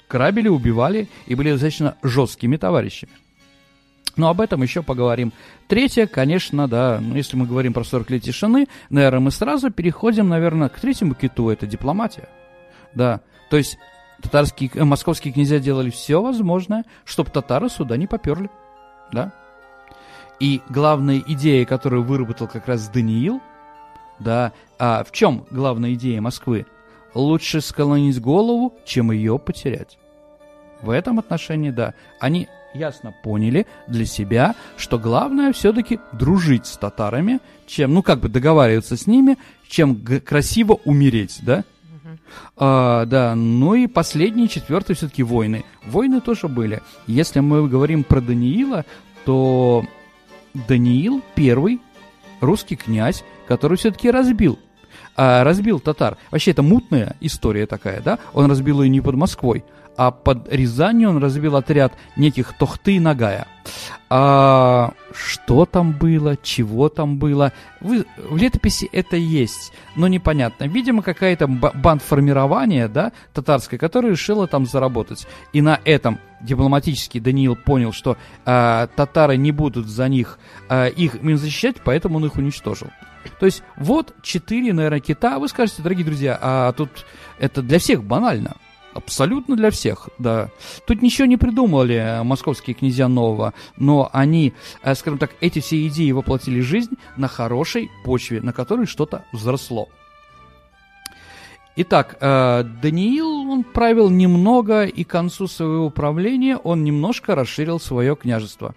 грабили, 0.09 0.47
убивали 0.47 1.09
и 1.25 1.35
были 1.35 1.51
достаточно 1.51 1.95
жесткими 2.03 2.57
товарищами. 2.57 3.11
Но 4.17 4.29
об 4.29 4.41
этом 4.41 4.61
еще 4.61 4.83
поговорим. 4.83 5.31
Третье, 5.67 6.05
конечно, 6.05 6.67
да, 6.67 6.99
ну, 7.01 7.15
если 7.15 7.37
мы 7.37 7.45
говорим 7.45 7.73
про 7.73 7.83
40 7.83 8.09
лет 8.09 8.23
тишины, 8.23 8.67
наверное, 8.89 9.21
мы 9.21 9.31
сразу 9.31 9.71
переходим, 9.71 10.27
наверное, 10.27 10.69
к 10.69 10.79
третьему 10.79 11.15
киту, 11.15 11.49
это 11.49 11.65
дипломатия. 11.65 12.27
Да, 12.93 13.21
то 13.49 13.57
есть 13.57 13.77
татарские, 14.21 14.69
э, 14.73 14.83
московские 14.83 15.33
князья 15.33 15.59
делали 15.59 15.89
все 15.89 16.21
возможное, 16.21 16.85
чтобы 17.05 17.29
татары 17.31 17.69
сюда 17.69 17.97
не 17.97 18.07
поперли. 18.07 18.49
Да. 19.11 19.33
И 20.39 20.61
главная 20.69 21.21
идея, 21.27 21.65
которую 21.65 22.03
выработал 22.03 22.47
как 22.47 22.67
раз 22.67 22.89
Даниил, 22.89 23.41
да, 24.19 24.53
а 24.79 25.03
в 25.03 25.11
чем 25.11 25.45
главная 25.51 25.93
идея 25.93 26.21
Москвы? 26.21 26.65
Лучше 27.13 27.61
склонить 27.61 28.19
голову, 28.21 28.73
чем 28.85 29.11
ее 29.11 29.37
потерять. 29.37 29.97
В 30.81 30.89
этом 30.89 31.19
отношении, 31.19 31.69
да, 31.69 31.93
они 32.19 32.47
ясно 32.73 33.13
поняли 33.23 33.67
для 33.87 34.05
себя, 34.05 34.55
что 34.77 34.97
главное 34.97 35.51
все-таки 35.53 35.99
дружить 36.13 36.65
с 36.65 36.77
татарами, 36.77 37.39
чем, 37.67 37.93
ну, 37.93 38.01
как 38.01 38.19
бы 38.19 38.29
договариваться 38.29 38.97
с 38.97 39.07
ними, 39.07 39.37
чем 39.67 40.03
красиво 40.25 40.79
умереть, 40.85 41.39
да? 41.43 41.63
А, 42.57 43.05
да, 43.05 43.35
ну 43.35 43.75
и 43.75 43.87
последний, 43.87 44.49
четвертый 44.49 44.95
все-таки 44.95 45.23
войны. 45.23 45.63
Войны 45.85 46.21
тоже 46.21 46.47
были. 46.47 46.81
Если 47.07 47.39
мы 47.39 47.67
говорим 47.67 48.03
про 48.03 48.21
Даниила, 48.21 48.85
то 49.25 49.85
Даниил 50.53 51.21
первый 51.35 51.79
русский 52.39 52.75
князь, 52.75 53.23
который 53.47 53.77
все-таки 53.77 54.09
разбил 54.09 54.59
а, 55.15 55.43
разбил 55.43 55.79
татар. 55.79 56.17
Вообще 56.31 56.51
это 56.51 56.63
мутная 56.63 57.15
история 57.19 57.65
такая, 57.65 58.01
да? 58.01 58.19
Он 58.33 58.49
разбил 58.49 58.81
ее 58.81 58.89
не 58.89 59.01
под 59.01 59.15
Москвой, 59.15 59.63
а 59.97 60.11
под 60.11 60.51
Рязанью 60.51 61.09
он 61.09 61.17
разбил 61.17 61.55
отряд 61.55 61.93
неких 62.15 62.53
Тохты 62.57 62.95
и 62.95 62.99
Нагая. 62.99 63.47
А, 64.09 64.93
что 65.13 65.65
там 65.65 65.93
было, 65.93 66.35
чего 66.35 66.89
там 66.89 67.17
было, 67.17 67.53
Вы, 67.79 68.05
в 68.17 68.35
летописи 68.35 68.89
это 68.91 69.15
есть, 69.15 69.71
но 69.95 70.07
непонятно. 70.07 70.65
Видимо, 70.65 71.01
какая-то 71.01 71.47
бандформирование, 71.47 72.87
да, 72.87 73.11
татарское, 73.33 73.79
которое 73.79 74.11
решило 74.11 74.47
там 74.47 74.65
заработать. 74.65 75.27
И 75.53 75.61
на 75.61 75.79
этом 75.85 76.19
дипломатически 76.41 77.19
Даниил 77.19 77.55
понял, 77.55 77.93
что 77.93 78.17
а, 78.45 78.87
татары 78.87 79.37
не 79.37 79.51
будут 79.51 79.87
за 79.87 80.09
них 80.09 80.39
а, 80.67 80.87
их 80.87 81.15
защищать, 81.21 81.77
поэтому 81.83 82.17
он 82.17 82.25
их 82.25 82.35
уничтожил. 82.35 82.89
То 83.39 83.45
есть 83.45 83.63
вот 83.77 84.15
четыре, 84.23 84.73
наверное, 84.73 84.99
кита. 84.99 85.39
Вы 85.39 85.47
скажете, 85.47 85.83
дорогие 85.83 86.05
друзья, 86.05 86.37
а 86.41 86.73
тут 86.73 86.89
это 87.39 87.61
для 87.61 87.79
всех 87.79 88.03
банально. 88.03 88.55
Абсолютно 88.93 89.55
для 89.55 89.71
всех, 89.71 90.09
да. 90.17 90.49
Тут 90.85 91.01
ничего 91.01 91.25
не 91.25 91.37
придумали 91.37 91.95
э, 91.95 92.23
московские 92.23 92.73
князья 92.73 93.07
нового, 93.07 93.53
но 93.77 94.09
они, 94.11 94.53
э, 94.83 94.95
скажем 94.95 95.17
так, 95.17 95.31
эти 95.39 95.59
все 95.59 95.87
идеи 95.87 96.11
воплотили 96.11 96.59
в 96.59 96.65
жизнь 96.65 96.95
на 97.15 97.27
хорошей 97.27 97.89
почве, 98.03 98.41
на 98.41 98.51
которой 98.51 98.85
что-то 98.85 99.23
взросло. 99.31 99.87
Итак, 101.77 102.17
э, 102.19 102.63
Даниил, 102.81 103.49
он 103.49 103.63
правил 103.63 104.09
немного, 104.09 104.83
и 104.83 105.05
к 105.05 105.09
концу 105.09 105.47
своего 105.47 105.89
правления 105.89 106.57
он 106.57 106.83
немножко 106.83 107.33
расширил 107.33 107.79
свое 107.79 108.17
княжество. 108.17 108.75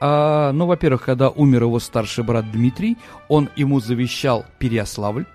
Э, 0.00 0.52
ну, 0.52 0.66
во-первых, 0.66 1.02
когда 1.02 1.28
умер 1.28 1.64
его 1.64 1.80
старший 1.80 2.22
брат 2.22 2.52
Дмитрий, 2.52 2.98
он 3.28 3.50
ему 3.56 3.80
завещал 3.80 4.46
Переяславль, 4.60 5.26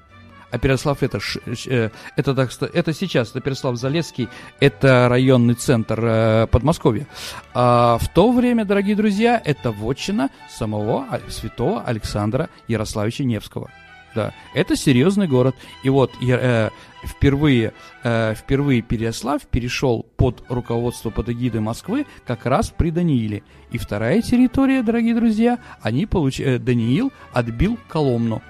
а 0.51 0.57
Переслав 0.59 1.01
это, 1.01 1.19
э, 1.67 1.89
это, 2.15 2.35
так, 2.35 2.51
это 2.73 2.93
сейчас, 2.93 3.31
это 3.31 3.39
Переслав-Залесский, 3.41 4.29
это 4.59 5.07
районный 5.09 5.55
центр 5.55 5.99
э, 6.03 6.47
Подмосковья. 6.47 7.07
А 7.53 7.97
в 7.97 8.07
то 8.13 8.31
время, 8.31 8.65
дорогие 8.65 8.95
друзья, 8.95 9.41
это 9.43 9.71
вотчина 9.71 10.29
самого 10.49 11.07
святого 11.29 11.81
Александра 11.83 12.49
Ярославича 12.67 13.23
Невского. 13.23 13.69
Да, 14.13 14.33
это 14.53 14.75
серьезный 14.75 15.27
город. 15.27 15.55
И 15.83 15.89
вот 15.89 16.11
э, 16.21 16.69
впервые, 17.05 17.73
э, 18.03 18.35
впервые 18.35 18.81
Переяслав 18.81 19.41
перешел 19.47 20.05
под 20.17 20.43
руководство, 20.49 21.09
под 21.11 21.29
эгидой 21.29 21.61
Москвы 21.61 22.05
как 22.25 22.45
раз 22.45 22.69
при 22.69 22.91
Данииле. 22.91 23.43
И 23.71 23.77
вторая 23.77 24.21
территория, 24.21 24.83
дорогие 24.83 25.15
друзья, 25.15 25.59
они 25.81 26.05
получ... 26.05 26.41
э, 26.41 26.59
Даниил 26.59 27.13
отбил 27.31 27.79
Коломну. 27.87 28.41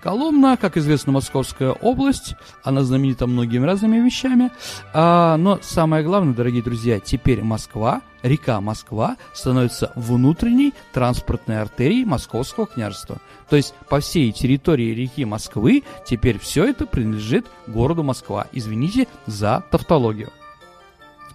Коломна, 0.00 0.56
как 0.56 0.76
известно, 0.76 1.12
Московская 1.12 1.72
область, 1.72 2.36
она 2.62 2.82
знаменита 2.82 3.26
многими 3.26 3.66
разными 3.66 3.98
вещами, 3.98 4.52
а, 4.92 5.36
но 5.36 5.58
самое 5.60 6.04
главное, 6.04 6.34
дорогие 6.34 6.62
друзья, 6.62 7.00
теперь 7.00 7.42
Москва, 7.42 8.02
река 8.22 8.60
Москва 8.60 9.16
становится 9.34 9.90
внутренней 9.96 10.72
транспортной 10.92 11.60
артерией 11.60 12.04
Московского 12.04 12.66
княжества. 12.66 13.18
То 13.50 13.56
есть 13.56 13.74
по 13.88 13.98
всей 13.98 14.30
территории 14.30 14.94
реки 14.94 15.24
Москвы 15.24 15.82
теперь 16.06 16.38
все 16.38 16.66
это 16.66 16.86
принадлежит 16.86 17.46
городу 17.66 18.04
Москва. 18.04 18.46
Извините 18.52 19.08
за 19.26 19.64
тавтологию. 19.70 20.30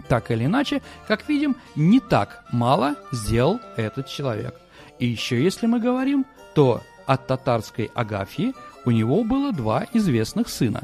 Так 0.07 0.31
или 0.31 0.45
иначе, 0.45 0.81
как 1.07 1.27
видим, 1.27 1.57
не 1.75 1.99
так 1.99 2.45
мало 2.51 2.95
сделал 3.11 3.59
этот 3.75 4.07
человек. 4.07 4.55
И 4.99 5.07
еще 5.07 5.43
если 5.43 5.65
мы 5.67 5.79
говорим, 5.79 6.25
то 6.53 6.81
от 7.05 7.27
татарской 7.27 7.91
Агафьи 7.93 8.53
у 8.85 8.91
него 8.91 9.23
было 9.23 9.51
два 9.51 9.85
известных 9.93 10.49
сына. 10.49 10.83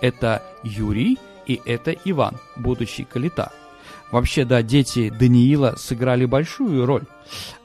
Это 0.00 0.42
Юрий 0.62 1.18
и 1.46 1.60
это 1.64 1.92
Иван, 2.04 2.36
будущий 2.56 3.04
Калита. 3.04 3.52
Вообще, 4.10 4.44
да, 4.44 4.62
дети 4.62 5.10
Даниила 5.10 5.74
сыграли 5.76 6.24
большую 6.24 6.86
роль 6.86 7.04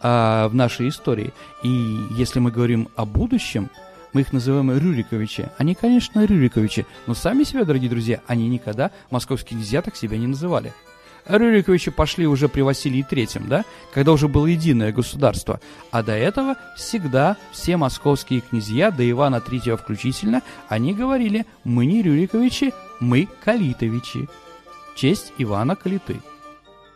а, 0.01 0.49
в 0.49 0.55
нашей 0.55 0.89
истории. 0.89 1.33
И 1.63 1.69
если 2.11 2.39
мы 2.39 2.51
говорим 2.51 2.89
о 2.95 3.05
будущем, 3.05 3.69
мы 4.11 4.21
их 4.21 4.33
называем 4.33 4.71
Рюриковичи. 4.71 5.49
Они, 5.57 5.73
конечно, 5.73 6.25
Рюриковичи, 6.25 6.85
но 7.07 7.13
сами 7.13 7.43
себя, 7.43 7.63
дорогие 7.63 7.89
друзья, 7.89 8.21
они 8.27 8.47
никогда, 8.49 8.91
московские 9.09 9.57
князья, 9.57 9.81
так 9.81 9.95
себя 9.95 10.17
не 10.17 10.27
называли. 10.27 10.73
Рюриковичи 11.25 11.91
пошли 11.91 12.27
уже 12.27 12.49
при 12.49 12.61
Василии 12.61 13.05
Третьем, 13.07 13.47
да, 13.47 13.65
когда 13.93 14.11
уже 14.11 14.27
было 14.27 14.45
единое 14.47 14.91
государство. 14.91 15.59
А 15.91 16.03
до 16.03 16.13
этого 16.13 16.55
всегда 16.75 17.37
все 17.51 17.77
московские 17.77 18.41
князья, 18.41 18.91
до 18.91 19.09
Ивана 19.09 19.41
Третьего 19.41 19.77
включительно, 19.77 20.41
они 20.67 20.93
говорили 20.93 21.45
«мы 21.63 21.85
не 21.85 22.01
Рюриковичи, 22.01 22.73
мы 22.99 23.27
Калитовичи». 23.43 24.27
Честь 24.95 25.33
Ивана 25.37 25.75
Калиты. 25.75 26.21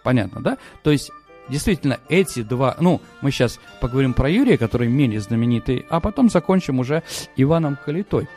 Понятно, 0.04 0.42
да? 0.42 0.58
То 0.84 0.92
есть 0.92 1.12
Действительно, 1.50 2.00
эти 2.10 2.44
два... 2.44 2.76
Ну, 2.80 3.02
мы 3.22 3.32
сейчас 3.32 3.60
поговорим 3.80 4.14
про 4.14 4.30
Юрия, 4.30 4.58
который 4.58 4.90
менее 4.90 5.22
знаменитый, 5.22 5.86
а 5.90 6.00
потом 6.00 6.30
закончим 6.30 6.80
уже 6.80 7.04
Иваном 7.38 7.78
Калитой. 7.84 8.28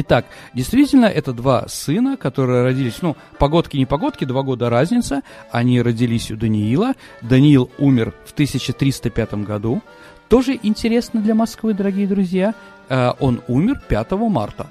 Итак, 0.00 0.26
действительно, 0.54 1.06
это 1.06 1.32
два 1.32 1.66
сына, 1.66 2.16
которые 2.16 2.62
родились, 2.62 3.02
ну, 3.02 3.16
погодки 3.36 3.76
не 3.76 3.84
погодки, 3.84 4.24
два 4.24 4.42
года 4.42 4.70
разница. 4.70 5.22
Они 5.50 5.82
родились 5.82 6.30
у 6.30 6.36
Даниила. 6.36 6.94
Даниил 7.20 7.68
умер 7.78 8.14
в 8.24 8.30
1305 8.30 9.34
году. 9.44 9.82
Тоже 10.28 10.56
интересно 10.62 11.20
для 11.20 11.34
Москвы, 11.34 11.74
дорогие 11.74 12.06
друзья. 12.06 12.54
Э, 12.88 13.10
он 13.18 13.42
умер 13.48 13.82
5 13.88 14.12
марта. 14.12 14.68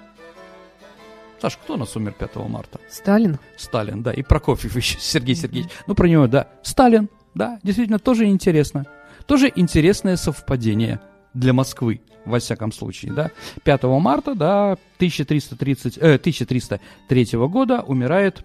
Саш, 1.41 1.57
кто 1.57 1.73
у 1.73 1.77
нас 1.77 1.93
умер 1.97 2.13
5 2.17 2.35
марта? 2.47 2.79
Сталин. 2.89 3.37
Сталин, 3.57 4.03
да, 4.03 4.13
и 4.13 4.23
Прокофьев 4.23 4.77
еще, 4.77 4.97
Сергей 5.01 5.35
Сергеевич. 5.35 5.69
Ну, 5.87 5.93
про 5.93 6.07
него, 6.07 6.27
да. 6.27 6.47
Сталин, 6.63 7.09
да, 7.35 7.59
действительно, 7.63 7.99
тоже 7.99 8.27
интересно. 8.27 8.85
Тоже 9.25 9.51
интересное 9.53 10.15
совпадение. 10.15 11.01
Для 11.37 11.53
Москвы, 11.53 12.01
во 12.25 12.39
всяком 12.39 12.71
случае, 12.71 13.13
да. 13.13 13.31
5 13.63 13.83
марта, 13.83 14.35
да, 14.35 14.77
1330, 14.97 15.97
э, 15.97 16.15
1303 16.15 17.47
года 17.47 17.81
умирает 17.81 18.43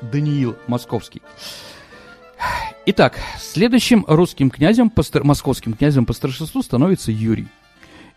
Даниил 0.00 0.56
Московский. 0.66 1.22
Итак, 2.86 3.18
следующим 3.38 4.04
русским 4.06 4.50
князем, 4.50 4.90
по, 4.90 5.02
московским 5.22 5.72
князем 5.72 6.04
по 6.04 6.12
старшинству 6.12 6.62
становится 6.62 7.10
Юрий. 7.10 7.48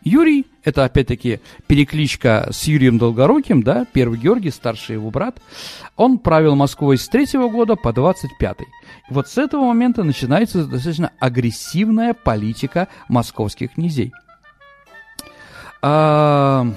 Юрий, 0.01 0.46
это 0.63 0.86
опять-таки 0.86 1.42
перекличка 1.66 2.48
с 2.51 2.63
Юрием 2.63 2.98
Долгоруким, 2.98 3.63
да, 3.63 3.86
первый 3.92 4.20
Георгий, 4.20 4.51
старший 4.51 4.96
его 4.96 5.10
брат. 5.10 5.42
Он 5.96 6.18
правил 6.20 6.56
Москвой 6.56 6.98
с 6.98 7.08
3 7.08 7.50
года 7.50 7.75
по 7.75 7.92
25 7.92 8.58
-й. 8.62 8.66
Вот 9.10 9.27
с 9.27 9.38
этого 9.38 9.66
момента 9.66 10.04
начинается 10.04 10.66
достаточно 10.66 11.12
агрессивная 11.20 12.13
политика 12.13 12.88
московских 13.10 13.74
князей. 13.74 14.13
А, 15.82 16.68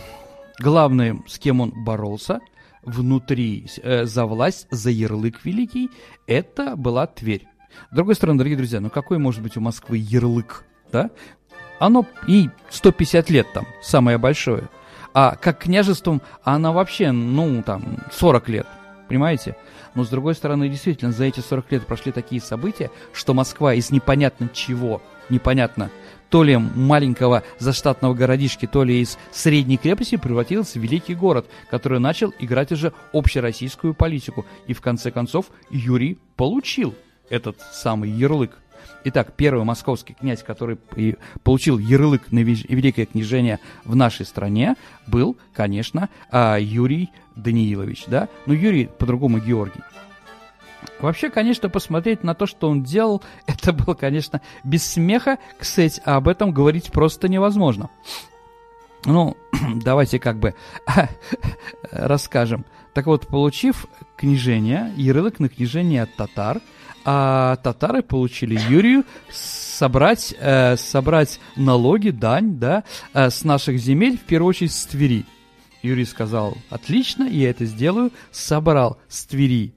главным, 0.58 1.24
с 1.28 1.38
кем 1.38 1.60
он 1.60 1.72
боролся 1.84 2.40
внутри, 2.82 3.66
э, 3.82 4.04
за 4.06 4.26
власть, 4.26 4.66
за 4.70 4.90
ярлык 4.90 5.44
великий, 5.44 5.90
это 6.26 6.76
была 6.76 7.06
Тверь. 7.06 7.46
С 7.90 7.94
другой 7.94 8.14
стороны, 8.14 8.38
дорогие 8.38 8.56
друзья, 8.56 8.80
ну 8.80 8.90
какой 8.90 9.18
может 9.18 9.42
быть 9.42 9.56
у 9.56 9.60
Москвы 9.60 9.98
ярлык, 9.98 10.64
да? 10.92 11.10
Оно 11.80 12.06
и 12.28 12.50
150 12.68 13.30
лет 13.30 13.52
там, 13.52 13.66
самое 13.82 14.18
большое. 14.18 14.68
А 15.12 15.34
как 15.34 15.60
княжеством 15.60 16.22
она 16.44 16.72
вообще, 16.72 17.10
ну, 17.10 17.62
там, 17.64 17.98
40 18.12 18.48
лет, 18.50 18.66
понимаете? 19.08 19.56
Но, 19.94 20.04
с 20.04 20.08
другой 20.08 20.34
стороны, 20.34 20.68
действительно, 20.68 21.10
за 21.10 21.24
эти 21.24 21.40
40 21.40 21.72
лет 21.72 21.86
прошли 21.86 22.12
такие 22.12 22.40
события, 22.40 22.90
что 23.12 23.34
Москва 23.34 23.74
из 23.74 23.90
непонятно 23.90 24.48
чего, 24.52 25.02
непонятно, 25.30 25.90
то 26.28 26.44
ли 26.44 26.56
маленького 26.56 27.42
заштатного 27.58 28.14
городишки, 28.14 28.66
то 28.66 28.84
ли 28.84 29.00
из 29.00 29.18
средней 29.32 29.78
крепости 29.78 30.16
превратилась 30.16 30.74
в 30.74 30.78
великий 30.78 31.14
город, 31.14 31.46
который 31.70 31.98
начал 31.98 32.32
играть 32.38 32.70
уже 32.72 32.92
общероссийскую 33.12 33.94
политику. 33.94 34.44
И 34.66 34.74
в 34.74 34.82
конце 34.82 35.10
концов 35.10 35.46
Юрий 35.70 36.18
получил 36.36 36.94
этот 37.30 37.58
самый 37.72 38.10
ярлык. 38.10 38.52
Итак, 39.04 39.32
первый 39.36 39.64
московский 39.64 40.14
князь, 40.14 40.42
который 40.42 40.78
получил 41.42 41.78
ярлык 41.78 42.30
на 42.30 42.40
великое 42.40 43.06
княжение 43.06 43.58
в 43.84 43.96
нашей 43.96 44.26
стране, 44.26 44.76
был, 45.06 45.36
конечно, 45.52 46.08
а, 46.30 46.58
Юрий 46.58 47.10
Даниилович, 47.36 48.04
да? 48.06 48.28
Ну, 48.46 48.54
Юрий 48.54 48.86
по-другому 48.86 49.38
Георгий. 49.38 49.80
Вообще, 51.00 51.30
конечно, 51.30 51.68
посмотреть 51.68 52.22
на 52.22 52.34
то, 52.34 52.46
что 52.46 52.68
он 52.68 52.82
делал, 52.82 53.22
это 53.46 53.72
было, 53.72 53.94
конечно, 53.94 54.40
без 54.64 54.84
смеха, 54.84 55.38
кстати, 55.58 56.00
об 56.04 56.28
этом 56.28 56.52
говорить 56.52 56.92
просто 56.92 57.28
невозможно. 57.28 57.90
Ну, 59.04 59.36
давайте 59.82 60.18
как 60.18 60.38
бы 60.38 60.54
расскажем. 61.90 62.64
Так 62.92 63.06
вот, 63.06 63.28
получив 63.28 63.86
княжение, 64.16 64.92
ярлык 64.96 65.38
на 65.38 65.48
княжение 65.48 66.02
от 66.02 66.14
татар, 66.16 66.60
а 67.04 67.56
татары 67.56 68.02
получили 68.02 68.58
Юрию 68.68 69.04
собрать, 69.30 70.34
э, 70.38 70.76
собрать 70.76 71.40
налоги, 71.56 72.10
дань, 72.10 72.58
да, 72.58 72.84
э, 73.14 73.30
с 73.30 73.44
наших 73.44 73.78
земель, 73.78 74.18
в 74.18 74.22
первую 74.22 74.50
очередь 74.50 74.72
с 74.72 74.84
Твери. 74.86 75.24
Юрий 75.82 76.04
сказал, 76.04 76.56
отлично, 76.68 77.24
я 77.24 77.50
это 77.50 77.64
сделаю, 77.64 78.12
собрал 78.30 78.98
с 79.08 79.24
Твери 79.24 79.72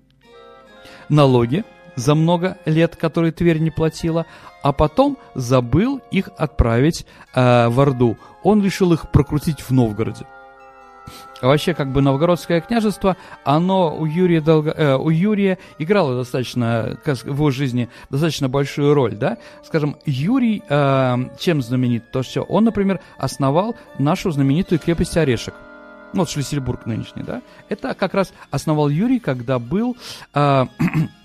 налоги 1.09 1.63
за 1.95 2.15
много 2.15 2.57
лет, 2.65 2.95
которые 2.95 3.31
Тверь 3.31 3.59
не 3.59 3.69
платила, 3.69 4.25
а 4.61 4.71
потом 4.71 5.17
забыл 5.35 6.01
их 6.11 6.29
отправить 6.37 7.05
э, 7.33 7.67
в 7.67 7.79
Орду. 7.79 8.17
Он 8.43 8.63
решил 8.63 8.93
их 8.93 9.11
прокрутить 9.11 9.61
в 9.61 9.71
Новгороде. 9.71 10.25
Вообще, 11.41 11.73
как 11.73 11.91
бы 11.91 12.01
новгородское 12.01 12.61
княжество, 12.61 13.17
оно 13.43 13.95
у 13.97 14.05
Юрия, 14.05 14.39
Долго, 14.39 14.71
э, 14.71 14.95
у 14.95 15.09
Юрия 15.09 15.57
играло 15.77 16.15
достаточно, 16.15 16.97
в 17.03 17.25
его 17.25 17.51
жизни 17.51 17.89
достаточно 18.09 18.47
большую 18.47 18.93
роль, 18.93 19.15
да. 19.15 19.37
Скажем, 19.65 19.97
Юрий 20.05 20.63
э, 20.67 21.17
чем 21.39 21.61
знаменит? 21.61 22.11
То, 22.11 22.23
что 22.23 22.43
он, 22.43 22.63
например, 22.63 23.01
основал 23.17 23.75
нашу 23.99 24.31
знаменитую 24.31 24.79
крепость 24.79 25.17
Орешек. 25.17 25.53
Ну, 26.13 26.19
вот 26.21 26.29
Шлиссельбург 26.29 26.85
нынешний, 26.85 27.23
да. 27.23 27.41
Это 27.69 27.93
как 27.93 28.13
раз 28.13 28.31
основал 28.51 28.87
Юрий, 28.89 29.19
когда 29.19 29.59
был... 29.59 29.97
Э, 30.33 30.67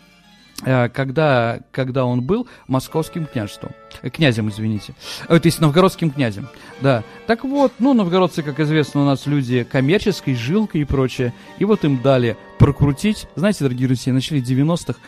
когда, 0.62 1.61
когда 1.71 2.05
он 2.05 2.23
был 2.23 2.49
московским 2.66 3.27
княжеством, 3.27 3.73
э, 4.03 4.11
князем, 4.11 4.49
извините, 4.49 4.94
э, 5.29 5.38
то 5.38 5.47
есть 5.47 5.61
новгородским 5.61 6.11
князем, 6.11 6.49
да. 6.81 7.05
Так 7.27 7.44
вот, 7.44 7.73
ну, 7.79 7.94
новгородцы, 7.94 8.42
как 8.42 8.59
известно, 8.61 9.03
у 9.03 9.05
нас 9.05 9.27
люди 9.27 9.62
коммерческой, 9.64 10.35
жилкой 10.35 10.81
и 10.81 10.85
прочее, 10.85 11.33
и 11.59 11.64
вот 11.64 11.85
им 11.85 12.03
дали 12.03 12.37
прокрутить, 12.59 13.29
знаете, 13.37 13.64
дорогие 13.64 13.87
друзья, 13.87 14.12
начали 14.12 14.42
90-х, 14.42 14.99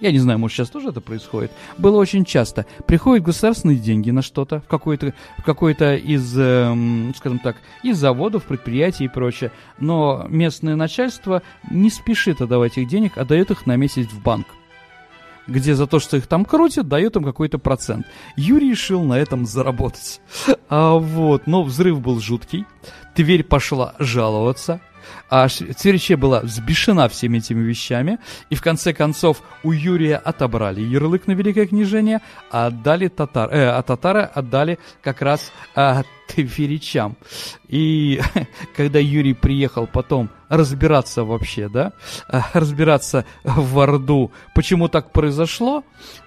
я 0.00 0.12
не 0.12 0.18
знаю, 0.18 0.38
может, 0.38 0.56
сейчас 0.56 0.68
тоже 0.68 0.90
это 0.90 1.00
происходит. 1.00 1.50
Было 1.78 1.96
очень 1.96 2.26
часто. 2.26 2.66
Приходят 2.86 3.24
государственные 3.24 3.78
деньги 3.78 4.10
на 4.10 4.20
что-то, 4.20 4.60
в 4.60 4.66
какой-то, 4.66 5.14
в 5.38 5.42
какой-то 5.42 5.96
из, 5.96 6.38
эм, 6.38 7.14
скажем 7.16 7.38
так, 7.38 7.56
из 7.82 7.96
заводов, 7.96 8.44
предприятий 8.44 9.04
и 9.04 9.08
прочее. 9.08 9.52
Но 9.78 10.26
местное 10.28 10.76
начальство 10.76 11.42
не 11.70 11.88
спешит 11.88 12.42
отдавать 12.42 12.76
их 12.76 12.88
денег, 12.88 13.16
а 13.16 13.24
дает 13.24 13.50
их 13.50 13.64
на 13.64 13.76
месяц 13.76 14.06
в 14.08 14.20
банк 14.20 14.46
где 15.46 15.74
за 15.74 15.86
то, 15.86 15.98
что 15.98 16.16
их 16.16 16.26
там 16.26 16.44
крутят, 16.44 16.88
дает 16.88 17.16
им 17.16 17.24
какой-то 17.24 17.58
процент. 17.58 18.06
Юрий 18.36 18.70
решил 18.70 19.02
на 19.02 19.18
этом 19.18 19.46
заработать. 19.46 20.20
А 20.68 20.94
вот, 20.94 21.46
но 21.46 21.62
взрыв 21.62 22.00
был 22.00 22.18
жуткий. 22.18 22.66
Тверь 23.14 23.44
пошла 23.44 23.94
жаловаться. 24.00 24.80
А 25.28 25.48
Цвериче 25.48 26.16
была 26.16 26.40
взбешена 26.40 27.08
всеми 27.08 27.38
этими 27.38 27.62
вещами, 27.62 28.18
и 28.50 28.54
в 28.54 28.62
конце 28.62 28.92
концов 28.92 29.42
у 29.62 29.72
Юрия 29.72 30.16
отобрали 30.16 30.80
ярлык 30.80 31.26
на 31.26 31.32
Великое 31.32 31.66
княжение, 31.66 32.20
а 32.50 32.66
отдали 32.66 33.08
татар, 33.08 33.50
э, 33.52 33.68
а 33.68 33.82
татары 33.82 34.22
отдали 34.22 34.78
как 35.02 35.22
раз 35.22 35.52
э, 35.74 36.02
тверичам. 36.28 37.16
И 37.68 38.20
когда 38.76 38.98
Юрий 38.98 39.34
приехал 39.34 39.86
потом 39.86 40.30
разбираться 40.48 41.24
вообще, 41.24 41.68
да, 41.68 41.92
э, 42.28 42.40
разбираться 42.52 43.24
в 43.42 43.78
Орду, 43.80 44.32
почему 44.54 44.88
так 44.88 45.12
произошло, 45.12 45.84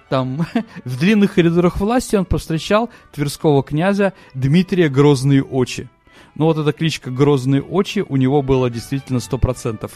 там 0.08 0.46
в 0.84 0.98
длинных 0.98 1.34
коридорах 1.34 1.78
власти 1.78 2.16
он 2.16 2.24
повстречал 2.24 2.90
тверского 3.12 3.62
князя 3.62 4.12
Дмитрия 4.34 4.88
Грозные 4.88 5.42
Очи. 5.42 5.88
Но 6.34 6.46
вот 6.46 6.58
эта 6.58 6.72
кличка 6.72 7.10
«Грозные 7.10 7.62
очи» 7.62 8.04
у 8.08 8.16
него 8.16 8.42
было 8.42 8.70
действительно 8.70 9.20
сто 9.20 9.38
процентов. 9.38 9.92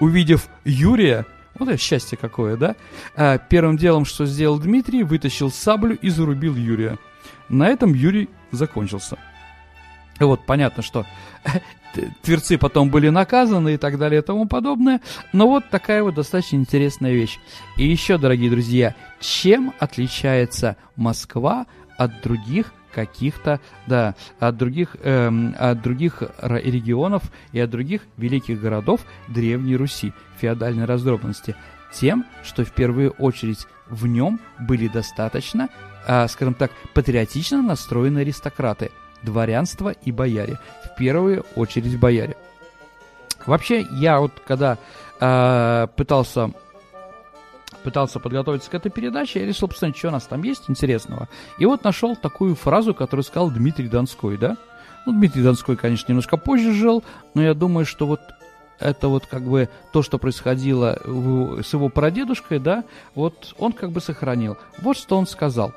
Увидев 0.00 0.48
Юрия, 0.64 1.26
вот 1.58 1.68
это 1.68 1.78
счастье 1.78 2.18
какое, 2.18 2.56
да? 2.56 2.76
А, 3.16 3.38
первым 3.38 3.76
делом, 3.76 4.04
что 4.04 4.26
сделал 4.26 4.58
Дмитрий, 4.58 5.02
вытащил 5.02 5.50
саблю 5.50 5.96
и 5.96 6.08
зарубил 6.08 6.56
Юрия. 6.56 6.98
На 7.48 7.68
этом 7.68 7.94
Юрий 7.94 8.28
закончился. 8.50 9.18
Вот, 10.18 10.46
понятно, 10.46 10.82
что 10.82 11.06
тверцы 12.22 12.58
потом 12.58 12.90
были 12.90 13.08
наказаны 13.08 13.74
и 13.74 13.76
так 13.76 13.98
далее 13.98 14.20
и 14.20 14.24
тому 14.24 14.46
подобное. 14.46 15.00
Но 15.32 15.48
вот 15.48 15.70
такая 15.70 16.02
вот 16.02 16.14
достаточно 16.14 16.56
интересная 16.56 17.12
вещь. 17.12 17.38
И 17.76 17.86
еще, 17.86 18.18
дорогие 18.18 18.50
друзья, 18.50 18.94
чем 19.20 19.72
отличается 19.78 20.76
Москва 20.96 21.66
от 21.96 22.22
других 22.22 22.72
каких-то, 22.94 23.60
да, 23.86 24.14
от 24.38 24.56
других, 24.56 24.96
эм, 25.02 25.54
от 25.58 25.82
других 25.82 26.22
регионов 26.40 27.22
и 27.52 27.60
от 27.60 27.70
других 27.70 28.02
великих 28.16 28.60
городов 28.60 29.00
Древней 29.28 29.76
Руси, 29.76 30.12
феодальной 30.38 30.84
раздробности, 30.84 31.56
тем, 31.92 32.24
что 32.42 32.64
в 32.64 32.72
первую 32.72 33.10
очередь 33.12 33.66
в 33.88 34.06
нем 34.06 34.40
были 34.58 34.88
достаточно, 34.88 35.68
э, 36.06 36.28
скажем 36.28 36.54
так, 36.54 36.70
патриотично 36.94 37.62
настроенные 37.62 38.22
аристократы, 38.22 38.90
дворянство 39.22 39.90
и 39.90 40.12
бояре, 40.12 40.58
в 40.84 40.96
первую 40.96 41.44
очередь 41.56 41.98
бояре. 41.98 42.36
Вообще, 43.46 43.86
я 43.90 44.20
вот 44.20 44.32
когда 44.46 44.78
э, 45.20 45.86
пытался 45.96 46.52
пытался 47.84 48.18
подготовиться 48.18 48.70
к 48.70 48.74
этой 48.74 48.90
передаче, 48.90 49.40
я 49.40 49.46
решил 49.46 49.68
посмотреть, 49.68 49.98
что 49.98 50.08
у 50.08 50.10
нас 50.10 50.24
там 50.24 50.42
есть 50.42 50.64
интересного. 50.68 51.28
И 51.58 51.66
вот 51.66 51.84
нашел 51.84 52.16
такую 52.16 52.56
фразу, 52.56 52.94
которую 52.94 53.22
сказал 53.22 53.50
Дмитрий 53.50 53.88
Донской, 53.88 54.36
да? 54.36 54.56
Ну, 55.06 55.12
Дмитрий 55.12 55.42
Донской, 55.42 55.76
конечно, 55.76 56.10
немножко 56.10 56.36
позже 56.36 56.72
жил, 56.72 57.04
но 57.34 57.42
я 57.42 57.54
думаю, 57.54 57.86
что 57.86 58.06
вот 58.06 58.20
это 58.80 59.08
вот 59.08 59.26
как 59.26 59.42
бы 59.42 59.68
то, 59.92 60.02
что 60.02 60.18
происходило 60.18 60.98
с 61.04 61.72
его 61.72 61.88
прадедушкой, 61.90 62.58
да, 62.58 62.84
вот 63.14 63.54
он 63.58 63.72
как 63.72 63.90
бы 63.92 64.00
сохранил. 64.00 64.56
Вот 64.78 64.96
что 64.96 65.16
он 65.16 65.26
сказал. 65.26 65.72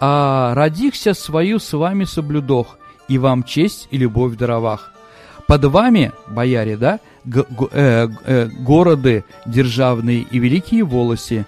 «А 0.00 0.54
родихся 0.54 1.14
свою 1.14 1.58
с 1.58 1.72
вами 1.72 2.04
соблюдох, 2.04 2.78
и 3.08 3.18
вам 3.18 3.42
честь 3.42 3.88
и 3.90 3.98
любовь 3.98 4.32
в 4.32 4.36
даровах. 4.36 4.92
Под 5.48 5.64
вами, 5.64 6.12
бояре, 6.26 6.76
да, 6.76 7.00
э, 7.24 7.40
э, 7.72 8.46
городы 8.60 9.24
державные 9.46 10.20
и 10.20 10.38
великие 10.38 10.84
волосы. 10.84 11.46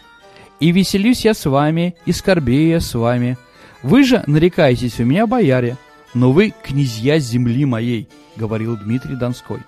И 0.59 0.73
веселюсь 0.73 1.27
я 1.27 1.35
с 1.35 1.45
вами, 1.45 1.95
и 2.07 2.13
скорбею 2.13 2.71
я 2.71 2.81
с 2.81 2.95
вами. 2.95 3.37
Вы 3.83 4.05
же 4.05 4.25
нарекаетесь 4.27 5.01
у 5.01 5.05
меня 5.05 5.27
бояре, 5.27 5.77
но 6.15 6.33
вы 6.33 6.55
князья 6.63 7.19
земли 7.19 7.67
моей, 7.67 8.09
говорил 8.37 8.75
Дмитрий 8.79 9.17
Донской. 9.17 9.61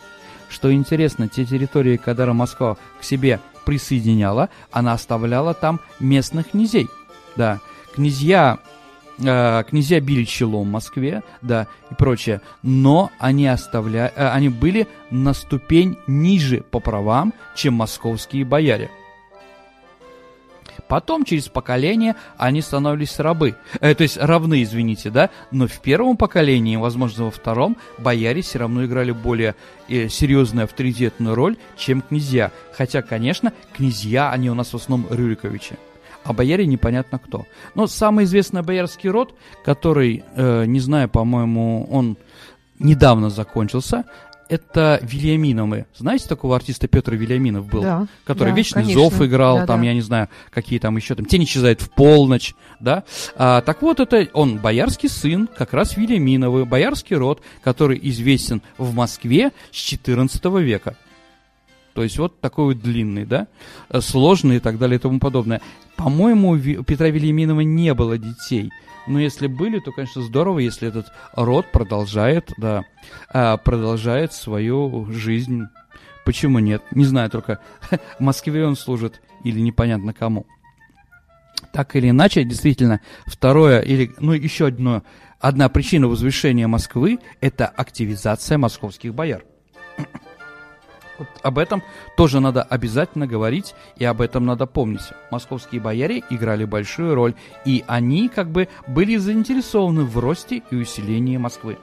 Что 0.48 0.72
интересно, 0.72 1.28
те 1.28 1.44
территории, 1.44 1.98
которые 1.98 2.34
Москва 2.34 2.78
к 2.98 3.04
себе 3.04 3.38
присоединяла, 3.66 4.48
она 4.70 4.94
оставляла 4.94 5.52
там 5.52 5.78
местных 6.00 6.52
князей. 6.52 6.88
Да, 7.36 7.60
князья 7.94 8.60
э, 9.24 9.64
князья 9.68 10.00
били 10.00 10.24
челом 10.24 10.68
в 10.68 10.72
Москве, 10.72 11.22
да, 11.40 11.66
и 11.90 11.94
прочее, 11.94 12.40
но 12.62 13.10
они, 13.18 13.46
оставля... 13.46 14.12
э, 14.14 14.28
они 14.28 14.48
были 14.48 14.86
на 15.10 15.34
ступень 15.34 15.96
ниже 16.06 16.62
по 16.70 16.80
правам, 16.80 17.32
чем 17.54 17.74
московские 17.74 18.44
бояре. 18.44 18.90
Потом, 20.88 21.24
через 21.24 21.48
поколение, 21.48 22.16
они 22.36 22.60
становились 22.60 23.18
рабы, 23.18 23.56
э, 23.80 23.94
то 23.94 24.02
есть 24.02 24.18
равны, 24.18 24.62
извините, 24.62 25.10
да, 25.10 25.30
но 25.50 25.66
в 25.66 25.80
первом 25.80 26.16
поколении, 26.16 26.76
возможно, 26.76 27.24
во 27.24 27.30
втором, 27.30 27.76
бояре 27.98 28.42
все 28.42 28.58
равно 28.58 28.84
играли 28.84 29.12
более 29.12 29.54
э, 29.88 30.08
серьезную 30.08 30.64
авторитетную 30.64 31.34
роль, 31.34 31.56
чем 31.76 32.02
князья. 32.02 32.50
Хотя, 32.76 33.00
конечно, 33.00 33.52
князья, 33.72 34.30
они 34.30 34.50
у 34.50 34.54
нас 34.54 34.72
в 34.72 34.76
основном 34.76 35.06
Рюриковичи 35.10 35.76
а 36.24 36.32
бояре 36.32 36.66
непонятно 36.66 37.18
кто. 37.18 37.46
Но 37.74 37.86
самый 37.86 38.24
известный 38.24 38.62
боярский 38.62 39.10
род, 39.10 39.34
который, 39.64 40.24
э, 40.34 40.64
не 40.66 40.80
знаю, 40.80 41.08
по-моему, 41.08 41.86
он 41.90 42.16
недавно 42.78 43.30
закончился, 43.30 44.04
это 44.52 45.00
Вильяминовы. 45.02 45.86
Знаете 45.96 46.28
такого 46.28 46.56
артиста 46.56 46.86
Петр 46.86 47.14
Вильяминов 47.14 47.66
был? 47.66 47.80
Да, 47.80 48.06
который 48.24 48.50
да, 48.50 48.56
Вечный 48.56 48.82
конечно. 48.82 49.02
Зов 49.02 49.22
играл, 49.22 49.58
Да, 49.58 49.66
там, 49.66 49.80
да. 49.80 49.86
я 49.86 49.94
не 49.94 50.02
знаю, 50.02 50.28
какие 50.50 50.78
там 50.78 50.94
еще 50.96 51.14
там, 51.14 51.24
Тень 51.24 51.44
исчезает 51.44 51.80
в 51.80 51.90
полночь, 51.90 52.54
да? 52.78 53.04
А, 53.34 53.62
так 53.62 53.80
вот, 53.80 53.98
это 53.98 54.28
он 54.34 54.58
боярский 54.58 55.08
сын, 55.08 55.48
как 55.56 55.72
раз 55.72 55.96
Вильяминовы, 55.96 56.66
боярский 56.66 57.16
род, 57.16 57.40
который 57.62 57.98
известен 58.02 58.60
в 58.76 58.94
Москве 58.94 59.52
с 59.70 59.76
14 59.76 60.44
века. 60.60 60.96
То 61.94 62.02
есть 62.02 62.18
вот 62.18 62.40
такой 62.40 62.74
вот 62.74 62.82
длинный, 62.82 63.24
да, 63.24 63.48
э, 63.90 64.00
сложный 64.00 64.56
и 64.56 64.60
так 64.60 64.78
далее 64.78 64.98
и 64.98 65.00
тому 65.00 65.18
подобное. 65.18 65.60
По-моему, 65.96 66.50
у 66.50 66.58
Петра 66.58 67.08
Вильяминова 67.08 67.60
не 67.60 67.92
было 67.94 68.18
детей. 68.18 68.70
Но 69.06 69.20
если 69.20 69.46
были, 69.46 69.80
то, 69.80 69.92
конечно, 69.92 70.22
здорово, 70.22 70.60
если 70.60 70.88
этот 70.88 71.06
род 71.34 71.70
продолжает, 71.72 72.52
да, 72.56 72.84
а, 73.32 73.56
продолжает 73.56 74.32
свою 74.32 75.06
жизнь. 75.10 75.64
Почему 76.24 76.60
нет? 76.60 76.82
Не 76.92 77.04
знаю, 77.04 77.30
только 77.30 77.58
в 78.18 78.20
Москве 78.20 78.64
он 78.64 78.76
служит 78.76 79.20
или 79.44 79.60
непонятно 79.60 80.12
кому. 80.12 80.46
Так 81.72 81.96
или 81.96 82.10
иначе, 82.10 82.44
действительно, 82.44 83.00
второе 83.26 83.80
или, 83.80 84.12
ну, 84.18 84.32
еще 84.32 84.66
одно, 84.66 85.02
одна 85.40 85.68
причина 85.68 86.06
возвышения 86.06 86.68
Москвы– 86.68 87.18
это 87.40 87.66
активизация 87.66 88.58
московских 88.58 89.14
бояр. 89.14 89.44
Вот 91.18 91.28
об 91.42 91.58
этом 91.58 91.82
тоже 92.16 92.40
надо 92.40 92.62
обязательно 92.62 93.26
говорить, 93.26 93.74
и 93.96 94.04
об 94.04 94.20
этом 94.20 94.46
надо 94.46 94.66
помнить. 94.66 95.12
Московские 95.30 95.80
бояре 95.80 96.22
играли 96.30 96.64
большую 96.64 97.14
роль, 97.14 97.34
и 97.64 97.84
они 97.86 98.28
как 98.28 98.50
бы 98.50 98.68
были 98.86 99.16
заинтересованы 99.16 100.04
в 100.04 100.18
росте 100.18 100.62
и 100.70 100.76
усилении 100.76 101.36
Москвы. 101.36 101.78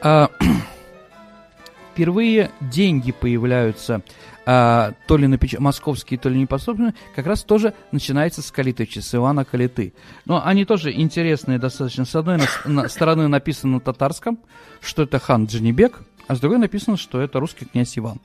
А, 0.00 0.30
впервые 1.92 2.50
деньги 2.60 3.10
появляются 3.10 4.02
а, 4.50 4.94
то 5.06 5.18
ли 5.18 5.26
напеч... 5.26 5.58
московские, 5.58 6.18
то 6.18 6.30
ли 6.30 6.40
непособные, 6.40 6.94
как 7.14 7.26
раз 7.26 7.44
тоже 7.44 7.74
начинается 7.92 8.40
с 8.40 8.50
Калитыча, 8.50 9.02
с 9.02 9.14
Ивана 9.14 9.44
Калиты. 9.44 9.92
Но 10.24 10.42
они 10.42 10.64
тоже 10.64 10.90
интересные 10.90 11.58
достаточно. 11.58 12.06
С 12.06 12.14
одной 12.14 12.40
стороны 12.88 13.28
написано 13.28 13.74
на 13.74 13.80
татарском, 13.80 14.38
что 14.80 15.02
это 15.02 15.18
хан 15.18 15.44
Джанибек, 15.44 16.00
а 16.28 16.34
с 16.34 16.40
другой 16.40 16.56
написано, 16.56 16.96
что 16.96 17.20
это 17.20 17.40
русский 17.40 17.66
князь 17.66 17.98
Иван. 17.98 18.22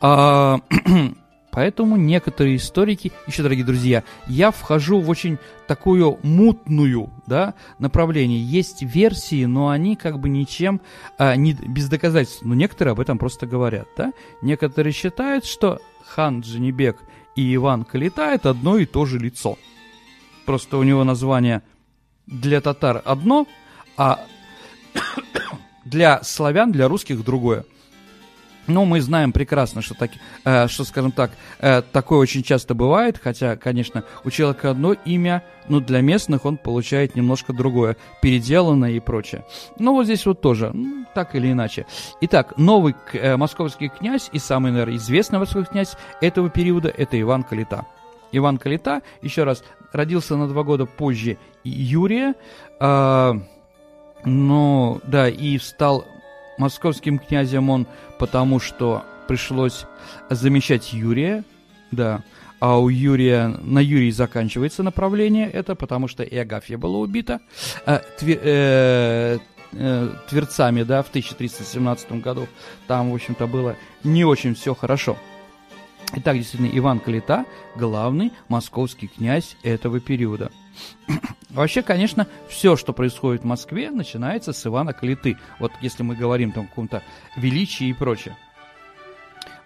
А, 0.00 0.60
Поэтому 1.58 1.96
некоторые 1.96 2.54
историки, 2.54 3.10
еще, 3.26 3.42
дорогие 3.42 3.64
друзья, 3.64 4.04
я 4.28 4.52
вхожу 4.52 5.00
в 5.00 5.10
очень 5.10 5.38
такую 5.66 6.20
мутную 6.22 7.10
да, 7.26 7.54
направление. 7.80 8.40
Есть 8.40 8.82
версии, 8.82 9.44
но 9.44 9.68
они 9.68 9.96
как 9.96 10.20
бы 10.20 10.28
ничем, 10.28 10.80
а, 11.18 11.34
не, 11.34 11.54
без 11.54 11.88
доказательств. 11.88 12.42
Но 12.44 12.54
некоторые 12.54 12.92
об 12.92 13.00
этом 13.00 13.18
просто 13.18 13.48
говорят. 13.48 13.88
Да? 13.96 14.12
Некоторые 14.40 14.92
считают, 14.92 15.44
что 15.46 15.80
хан 16.06 16.42
Джанибек 16.42 16.98
и 17.34 17.56
Иван 17.56 17.84
Калита 17.84 18.26
это 18.26 18.50
одно 18.50 18.78
и 18.78 18.86
то 18.86 19.04
же 19.04 19.18
лицо. 19.18 19.58
Просто 20.46 20.76
у 20.76 20.84
него 20.84 21.02
название 21.02 21.62
для 22.28 22.60
татар 22.60 23.02
одно, 23.04 23.48
а 23.96 24.24
для 25.84 26.22
славян, 26.22 26.70
для 26.70 26.86
русских 26.86 27.24
другое. 27.24 27.64
Но 28.68 28.84
мы 28.84 29.00
знаем 29.00 29.32
прекрасно, 29.32 29.80
что, 29.80 29.94
так, 29.94 30.10
э, 30.44 30.68
что 30.68 30.84
скажем 30.84 31.10
так, 31.10 31.30
э, 31.58 31.82
такое 31.90 32.18
очень 32.18 32.42
часто 32.42 32.74
бывает, 32.74 33.18
хотя, 33.20 33.56
конечно, 33.56 34.04
у 34.24 34.30
человека 34.30 34.70
одно 34.70 34.92
имя, 34.92 35.42
но 35.68 35.80
для 35.80 36.02
местных 36.02 36.44
он 36.44 36.58
получает 36.58 37.16
немножко 37.16 37.54
другое, 37.54 37.96
переделанное 38.20 38.92
и 38.92 39.00
прочее. 39.00 39.44
Но 39.78 39.94
вот 39.94 40.04
здесь 40.04 40.26
вот 40.26 40.42
тоже, 40.42 40.70
ну, 40.74 41.06
так 41.14 41.34
или 41.34 41.50
иначе. 41.50 41.86
Итак, 42.20 42.58
новый 42.58 42.94
э, 43.14 43.36
московский 43.38 43.88
князь 43.88 44.28
и 44.32 44.38
самый, 44.38 44.70
наверное, 44.70 44.96
известный 44.96 45.38
московский 45.38 45.72
князь 45.72 45.96
этого 46.20 46.50
периода– 46.50 46.92
это 46.96 47.18
Иван 47.18 47.44
Калита. 47.44 47.86
Иван 48.32 48.58
Калита, 48.58 49.00
еще 49.22 49.44
раз, 49.44 49.64
родился 49.92 50.36
на 50.36 50.46
два 50.46 50.62
года 50.62 50.84
позже 50.84 51.38
Юрия, 51.64 52.34
э, 52.78 53.32
но, 54.24 55.00
да, 55.04 55.28
и 55.28 55.58
стал 55.58 56.04
московским 56.58 57.18
князем 57.18 57.70
он, 57.70 57.86
потому 58.18 58.60
что 58.60 59.04
пришлось 59.26 59.86
замещать 60.30 60.92
Юрия, 60.92 61.44
да, 61.90 62.22
а 62.60 62.78
у 62.78 62.88
Юрия, 62.88 63.46
на 63.46 63.78
Юрии 63.78 64.10
заканчивается 64.10 64.82
направление 64.82 65.48
это, 65.48 65.74
потому 65.74 66.08
что 66.08 66.22
и 66.22 66.36
Агафья 66.36 66.76
была 66.76 66.98
убита 66.98 67.40
э, 67.86 68.00
тве- 68.18 68.40
э, 68.42 69.38
э, 69.72 70.08
тверцами, 70.28 70.82
да, 70.82 71.02
в 71.02 71.08
1317 71.08 72.12
году. 72.20 72.48
Там, 72.88 73.10
в 73.12 73.14
общем-то, 73.14 73.46
было 73.46 73.76
не 74.02 74.24
очень 74.24 74.54
все 74.54 74.74
хорошо. 74.74 75.16
Итак, 76.14 76.36
действительно, 76.36 76.70
Иван 76.78 77.00
Калита– 77.00 77.44
главный 77.76 78.32
московский 78.48 79.08
князь 79.08 79.56
этого 79.62 80.00
периода. 80.00 80.50
Вообще, 81.50 81.82
конечно, 81.82 82.26
все, 82.48 82.76
что 82.76 82.92
происходит 82.92 83.42
в 83.42 83.46
Москве, 83.46 83.90
начинается 83.90 84.52
с 84.52 84.66
Ивана 84.66 84.92
Калиты. 84.94 85.36
Вот 85.58 85.72
если 85.82 86.02
мы 86.02 86.16
говорим 86.16 86.52
там 86.52 86.64
о 86.64 86.68
каком-то 86.68 87.02
величии 87.36 87.88
и 87.88 87.92
прочее. 87.92 88.36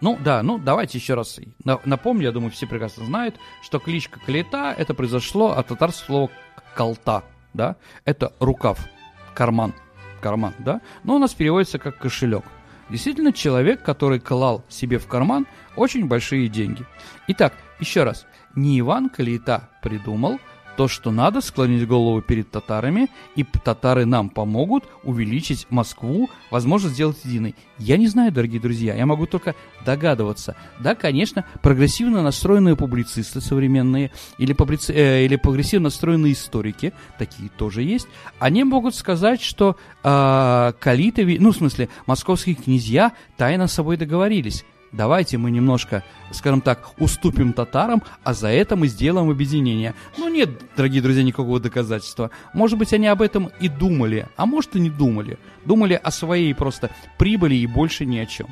Ну 0.00 0.18
да, 0.22 0.42
ну 0.42 0.58
давайте 0.58 0.98
еще 0.98 1.14
раз 1.14 1.38
на- 1.64 1.80
напомню, 1.84 2.24
я 2.24 2.32
думаю, 2.32 2.50
все 2.50 2.66
прекрасно 2.66 3.04
знают, 3.04 3.36
что 3.62 3.78
кличка 3.78 4.18
Калита 4.18 4.74
это 4.76 4.94
произошло 4.94 5.52
от 5.52 5.68
татарского 5.68 6.06
слова 6.06 6.30
колта, 6.74 7.22
да, 7.54 7.76
это 8.04 8.32
рукав, 8.40 8.84
карман, 9.32 9.74
карман, 10.20 10.54
да, 10.58 10.80
но 11.04 11.14
у 11.14 11.18
нас 11.18 11.34
переводится 11.34 11.78
как 11.78 11.98
кошелек. 11.98 12.42
Действительно, 12.88 13.32
человек, 13.32 13.82
который 13.82 14.20
клал 14.20 14.64
себе 14.68 14.98
в 14.98 15.06
карман 15.06 15.46
очень 15.76 16.06
большие 16.06 16.48
деньги. 16.48 16.84
Итак, 17.28 17.54
еще 17.80 18.04
раз, 18.04 18.26
не 18.54 18.78
Иван 18.80 19.08
Калита 19.08 19.68
придумал 19.82 20.38
то, 20.76 20.88
что 20.88 21.10
надо 21.10 21.40
склонить 21.40 21.86
голову 21.86 22.20
перед 22.22 22.50
татарами, 22.50 23.08
и 23.36 23.44
татары 23.44 24.06
нам 24.06 24.28
помогут 24.28 24.84
увеличить 25.04 25.66
Москву, 25.70 26.30
возможно, 26.50 26.88
сделать 26.88 27.18
единой. 27.24 27.54
Я 27.78 27.96
не 27.96 28.08
знаю, 28.08 28.32
дорогие 28.32 28.60
друзья, 28.60 28.94
я 28.94 29.06
могу 29.06 29.26
только 29.26 29.54
догадываться. 29.84 30.56
Да, 30.80 30.94
конечно, 30.94 31.44
прогрессивно 31.62 32.22
настроенные 32.22 32.76
публицисты 32.76 33.40
современные 33.40 34.10
или, 34.38 34.54
публици- 34.54 34.94
э, 34.94 35.24
или 35.24 35.36
прогрессивно 35.36 35.84
настроенные 35.84 36.32
историки, 36.32 36.92
такие 37.18 37.50
тоже 37.50 37.82
есть, 37.82 38.06
они 38.38 38.64
могут 38.64 38.94
сказать, 38.94 39.42
что 39.42 39.76
э, 40.04 40.72
калитови, 40.78 41.38
ну, 41.38 41.52
в 41.52 41.56
смысле, 41.56 41.88
московские 42.06 42.54
князья 42.54 43.12
тайно 43.36 43.66
с 43.66 43.72
собой 43.72 43.96
договорились. 43.96 44.64
Давайте 44.92 45.38
мы 45.38 45.50
немножко, 45.50 46.04
скажем 46.32 46.60
так, 46.60 46.90
уступим 46.98 47.54
татарам, 47.54 48.02
а 48.24 48.34
за 48.34 48.48
это 48.48 48.76
мы 48.76 48.88
сделаем 48.88 49.30
объединение. 49.30 49.94
Ну 50.18 50.28
нет, 50.28 50.50
дорогие 50.76 51.00
друзья, 51.00 51.22
никакого 51.22 51.58
доказательства. 51.60 52.30
Может 52.52 52.78
быть, 52.78 52.92
они 52.92 53.06
об 53.06 53.22
этом 53.22 53.50
и 53.58 53.68
думали, 53.68 54.28
а 54.36 54.44
может 54.44 54.76
и 54.76 54.80
не 54.80 54.90
думали. 54.90 55.38
Думали 55.64 55.98
о 56.02 56.10
своей 56.10 56.54
просто 56.54 56.90
прибыли 57.16 57.54
и 57.54 57.66
больше 57.66 58.04
ни 58.04 58.18
о 58.18 58.26
чем. 58.26 58.48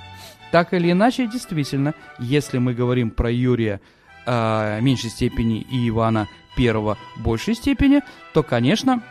Так 0.51 0.73
или 0.73 0.91
иначе, 0.91 1.27
действительно, 1.27 1.95
если 2.19 2.57
мы 2.57 2.73
говорим 2.73 3.11
про 3.11 3.31
Юрия 3.31 3.81
э, 4.27 4.81
меньшей 4.81 5.11
степени 5.11 5.61
и 5.61 5.89
Ивана 5.91 6.27
Первого 6.57 6.97
большей 7.17 7.55
степени, 7.55 8.01
то, 8.33 8.43
конечно, 8.43 9.03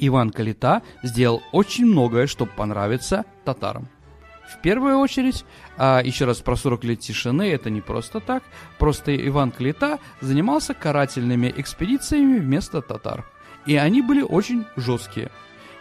Иван 0.00 0.30
Калита 0.30 0.82
сделал 1.02 1.42
очень 1.52 1.86
многое, 1.86 2.26
чтобы 2.26 2.50
понравиться 2.52 3.24
татарам. 3.44 3.88
В 4.52 4.60
первую 4.62 4.98
очередь, 4.98 5.44
а, 5.76 6.00
еще 6.02 6.24
раз 6.24 6.38
про 6.38 6.56
40 6.56 6.84
лет 6.84 7.00
тишины, 7.00 7.50
это 7.50 7.70
не 7.70 7.80
просто 7.80 8.20
так, 8.20 8.42
просто 8.78 9.14
Иван 9.14 9.50
Клита 9.52 9.98
занимался 10.20 10.74
карательными 10.74 11.52
экспедициями 11.56 12.38
вместо 12.38 12.82
татар. 12.82 13.24
И 13.66 13.76
они 13.76 14.02
были 14.02 14.22
очень 14.22 14.66
жесткие. 14.76 15.30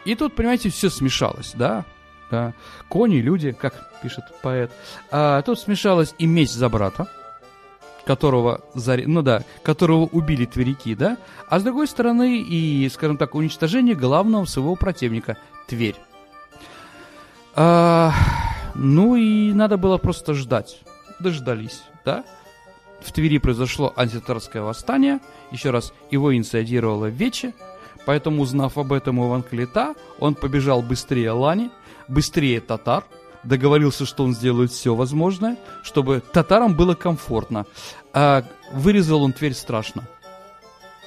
И 0.05 0.15
тут, 0.15 0.36
понимаете, 0.36 0.69
все 0.69 0.89
смешалось, 0.89 1.53
да? 1.55 1.86
да. 2.29 2.53
Кони, 2.88 3.17
люди, 3.17 3.51
как 3.51 4.01
пишет 4.01 4.25
поэт. 4.41 4.71
А, 5.12 5.41
тут 5.41 5.60
смешалась 5.60 6.13
и 6.17 6.25
месть 6.25 6.55
за 6.55 6.69
брата, 6.69 7.08
которого, 8.05 8.62
ну 8.75 9.21
да, 9.21 9.43
которого 9.63 10.05
убили 10.05 10.45
тверики, 10.45 10.95
да, 10.95 11.17
а 11.47 11.60
с 11.60 11.63
другой 11.63 11.88
стороны 11.88 12.41
и, 12.41 12.89
скажем 12.89 13.17
так, 13.17 13.36
уничтожение 13.36 13.95
главного 13.95 14.45
своего 14.45 14.75
противника– 14.75 15.38
Тверь. 15.69 15.95
А, 17.55 18.12
ну 18.75 19.15
и 19.15 19.53
надо 19.53 19.77
было 19.77 19.97
просто 19.97 20.34
ждать. 20.34 20.82
Дождались, 21.19 21.84
да? 22.05 22.23
В 23.01 23.12
Твери 23.12 23.38
произошло 23.38 23.93
антитарское 23.95 24.62
восстание, 24.62 25.19
еще 25.51 25.71
раз, 25.71 25.93
его 26.12 26.36
инициировала 26.36 27.05
Вече, 27.05 27.53
поэтому, 28.05 28.41
узнав 28.41 28.77
об 28.77 28.91
этом 28.91 29.25
Иван 29.25 29.43
Калита, 29.43 29.95
он 30.19 30.36
побежал 30.36 30.82
быстрее 30.82 31.32
Лани, 31.32 31.71
быстрее 32.08 32.60
татар, 32.60 33.05
договорился, 33.43 34.05
что 34.05 34.23
он 34.23 34.34
сделает 34.34 34.71
все 34.71 34.95
возможное, 34.95 35.58
чтобы 35.84 36.21
татарам 36.34 36.75
было 36.75 36.93
комфортно. 36.95 37.65
А 38.13 38.43
вырезал 38.73 39.23
он 39.23 39.34
Тверь 39.34 39.53
страшно. 39.53 40.08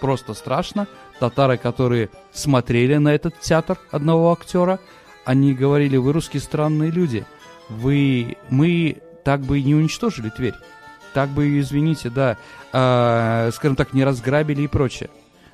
Просто 0.00 0.34
страшно. 0.34 0.88
Татары, 1.20 1.56
которые 1.58 2.10
смотрели 2.32 2.96
на 2.96 3.14
этот 3.14 3.38
театр 3.40 3.78
одного 3.90 4.32
актера, 4.32 4.80
они 5.24 5.54
говорили, 5.54 5.96
вы 5.96 6.12
русские 6.12 6.40
странные 6.40 6.90
люди. 6.90 7.24
Вы, 7.68 8.36
мы 8.50 8.98
так 9.24 9.40
бы 9.40 9.60
и 9.60 9.62
не 9.62 9.74
уничтожили 9.74 10.28
Тверь. 10.30 10.54
Так 11.14 11.28
бы, 11.30 11.60
извините, 11.60 12.10
да, 12.10 12.36
э, 12.72 13.50
скажем 13.52 13.76
так, 13.76 13.92
не 13.92 14.04
разграбили 14.04 14.62
и 14.62 14.66
прочее. 14.66 15.10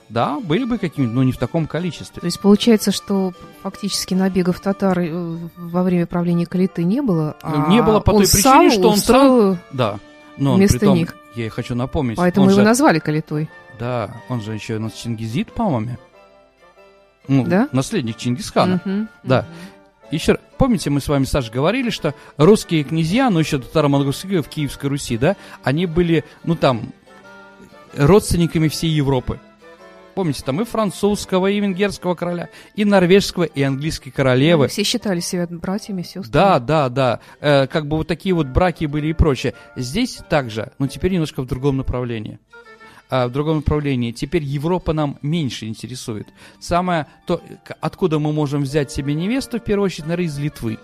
Да, 0.08 0.40
были 0.40 0.64
бы 0.64 0.78
какие-нибудь, 0.78 1.14
но 1.14 1.22
не 1.22 1.32
в 1.32 1.38
таком 1.38 1.66
количестве. 1.66 2.20
То 2.20 2.26
есть 2.26 2.40
получается, 2.40 2.92
что 2.92 3.32
фактически 3.62 4.14
набегов 4.14 4.60
татар 4.60 4.98
э, 5.00 5.38
во 5.56 5.82
время 5.82 6.06
правления 6.06 6.46
Калиты 6.46 6.84
не 6.84 7.02
было, 7.02 7.36
а 7.42 7.68
не 7.70 7.82
было 7.82 8.00
по 8.00 8.12
той 8.12 8.22
причине, 8.22 8.70
что 8.70 8.88
он 8.88 8.96
сам, 8.96 9.58
да, 9.70 9.98
но 10.38 10.52
он 10.52 10.58
вместо 10.58 10.80
том, 10.80 10.96
них. 10.96 11.14
Я 11.34 11.50
хочу 11.50 11.74
напомнить. 11.74 12.16
Поэтому 12.16 12.48
его 12.48 12.60
же, 12.60 12.64
назвали 12.64 13.00
Калитой. 13.00 13.50
Да, 13.78 14.10
он 14.28 14.40
же 14.40 14.54
еще 14.54 14.76
у 14.76 14.80
нас 14.80 14.94
Чингизит, 14.94 15.52
по-моему. 15.52 15.98
Ну, 17.28 17.44
да? 17.44 17.68
наследник 17.72 18.16
Чингисхана. 18.16 18.80
Угу, 18.84 19.06
да. 19.24 19.40
Угу. 19.40 20.14
Еще 20.14 20.32
раз, 20.32 20.40
помните, 20.58 20.90
мы 20.90 21.00
с 21.00 21.08
вами, 21.08 21.24
Саша, 21.24 21.50
говорили, 21.50 21.90
что 21.90 22.14
русские 22.36 22.84
князья, 22.84 23.30
ну 23.30 23.38
еще 23.38 23.58
татаро-монгольские 23.58 24.42
в 24.42 24.48
Киевской 24.48 24.86
Руси, 24.86 25.16
да, 25.16 25.36
они 25.62 25.86
были, 25.86 26.24
ну 26.44 26.56
там, 26.56 26.92
родственниками 27.96 28.68
всей 28.68 28.90
Европы. 28.90 29.40
Помните, 30.14 30.42
там 30.44 30.60
и 30.60 30.64
французского, 30.64 31.46
и 31.46 31.60
венгерского 31.60 32.16
короля, 32.16 32.48
и 32.74 32.84
норвежского, 32.84 33.44
и 33.44 33.62
английской 33.62 34.10
королевы. 34.10 34.66
Все 34.66 34.82
считали 34.82 35.20
себя 35.20 35.46
братьями, 35.48 36.02
сестрами. 36.02 36.32
Да, 36.32 36.58
да, 36.58 36.88
да. 36.88 37.20
Э, 37.40 37.68
как 37.68 37.86
бы 37.86 37.98
вот 37.98 38.08
такие 38.08 38.34
вот 38.34 38.48
браки 38.48 38.86
были 38.86 39.06
и 39.06 39.12
прочее. 39.12 39.54
Здесь 39.76 40.18
также, 40.28 40.72
но 40.80 40.88
теперь 40.88 41.12
немножко 41.12 41.40
в 41.40 41.46
другом 41.46 41.76
направлении. 41.76 42.40
А, 43.10 43.28
в 43.28 43.32
другом 43.32 43.56
направлении. 43.56 44.12
Теперь 44.12 44.42
Европа 44.42 44.92
нам 44.92 45.18
меньше 45.22 45.66
интересует. 45.66 46.28
Самое 46.60 47.06
то, 47.26 47.40
откуда 47.80 48.18
мы 48.18 48.32
можем 48.32 48.62
взять 48.62 48.90
себе 48.90 49.14
невесту, 49.14 49.58
в 49.58 49.64
первую 49.64 49.86
очередь, 49.86 50.06
наверное, 50.06 50.26
из 50.26 50.38
Литвы. 50.38 50.78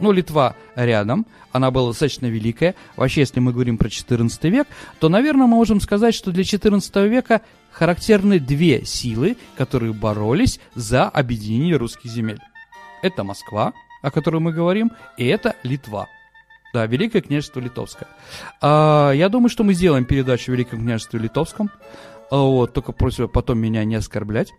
Ну, 0.00 0.12
Литва 0.12 0.56
рядом, 0.74 1.24
она 1.52 1.70
была 1.70 1.90
достаточно 1.90 2.26
великая. 2.26 2.74
Вообще, 2.96 3.20
если 3.20 3.40
мы 3.40 3.52
говорим 3.52 3.78
про 3.78 3.88
14 3.88 4.44
век, 4.44 4.66
то, 4.98 5.08
наверное, 5.08 5.46
мы 5.46 5.54
можем 5.54 5.80
сказать, 5.80 6.14
что 6.14 6.32
для 6.32 6.44
14 6.44 6.96
века 7.08 7.40
характерны 7.70 8.40
две 8.40 8.84
силы, 8.84 9.36
которые 9.56 9.92
боролись 9.92 10.58
за 10.74 11.04
объединение 11.08 11.76
русских 11.76 12.10
земель. 12.10 12.40
Это 13.02 13.22
Москва, 13.22 13.72
о 14.02 14.10
которой 14.10 14.40
мы 14.40 14.52
говорим, 14.52 14.90
и 15.16 15.26
это 15.26 15.54
Литва. 15.62 16.08
Да, 16.76 16.84
Великое 16.84 17.22
княжество 17.22 17.58
Литовское. 17.58 18.06
А, 18.60 19.10
я 19.12 19.30
думаю, 19.30 19.48
что 19.48 19.64
мы 19.64 19.72
сделаем 19.72 20.04
передачу 20.04 20.52
Великом 20.52 20.80
княжестве 20.80 21.18
Литовском. 21.18 21.70
А, 22.30 22.36
вот, 22.38 22.72
только 22.72 22.92
просьба 22.92 23.28
потом 23.28 23.58
меня 23.58 23.84
не 23.84 23.94
оскорблять 23.94 24.52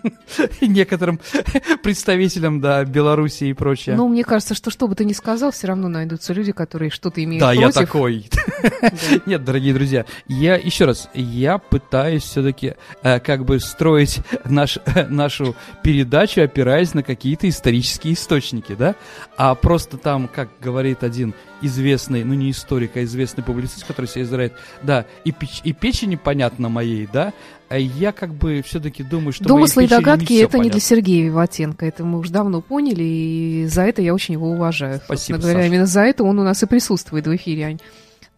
некоторым 0.60 1.20
представителям, 1.82 2.60
да, 2.60 2.84
Беларуси 2.84 3.44
и 3.44 3.52
прочее. 3.54 3.96
Ну, 3.96 4.08
мне 4.08 4.24
кажется, 4.24 4.54
что 4.54 4.70
что 4.70 4.88
бы 4.88 4.94
ты 4.94 5.04
ни 5.04 5.12
сказал, 5.12 5.50
все 5.50 5.68
равно 5.68 5.88
найдутся 5.88 6.32
люди, 6.34 6.52
которые 6.52 6.90
что-то 6.90 7.22
имеют 7.24 7.40
да, 7.40 7.52
я 7.52 7.70
такой. 7.70 8.28
Нет, 9.26 9.44
дорогие 9.44 9.72
друзья, 9.72 10.04
я, 10.26 10.56
еще 10.56 10.84
раз, 10.84 11.08
я 11.14 11.58
пытаюсь 11.58 12.24
все-таки 12.24 12.74
э, 13.02 13.20
как 13.20 13.44
бы 13.44 13.58
строить 13.60 14.20
наш, 14.44 14.78
нашу 15.08 15.56
передачу, 15.82 16.42
опираясь 16.42 16.92
на 16.92 17.02
какие-то 17.02 17.48
исторические 17.48 18.14
источники, 18.14 18.74
да, 18.74 18.96
а 19.36 19.54
просто 19.54 19.96
там, 19.96 20.28
как 20.28 20.50
говорит 20.60 21.02
один 21.02 21.34
известный, 21.60 22.24
ну 22.24 22.34
не 22.34 22.50
историк, 22.50 22.96
а 22.96 23.04
известный 23.04 23.42
публицист, 23.42 23.86
который 23.86 24.06
себя 24.06 24.22
израит, 24.22 24.52
да, 24.82 25.06
и, 25.24 25.34
и 25.64 25.72
печени 25.72 26.16
понятно 26.16 26.68
моей, 26.68 26.97
да, 27.06 27.32
а 27.68 27.78
я 27.78 28.12
как 28.12 28.32
бы 28.34 28.62
все-таки 28.62 29.02
думаю, 29.02 29.32
что 29.32 29.44
Домыслы 29.44 29.84
и 29.84 29.88
догадки 29.88 30.34
это 30.34 30.52
понятно. 30.52 30.64
не 30.64 30.70
для 30.70 30.80
Сергея 30.80 31.24
Виватенко, 31.26 31.84
это 31.84 32.04
мы 32.04 32.18
уже 32.18 32.32
давно 32.32 32.60
поняли, 32.60 33.02
и 33.04 33.66
за 33.66 33.82
это 33.82 34.00
я 34.00 34.14
очень 34.14 34.34
его 34.34 34.50
уважаю. 34.50 35.00
Спасибо, 35.04 35.38
говоря, 35.38 35.58
Саша. 35.58 35.68
именно 35.68 35.86
за 35.86 36.00
это 36.02 36.24
он 36.24 36.38
у 36.38 36.42
нас 36.42 36.62
и 36.62 36.66
присутствует 36.66 37.26
в 37.26 37.36
эфире, 37.36 37.64
Ань. 37.64 37.78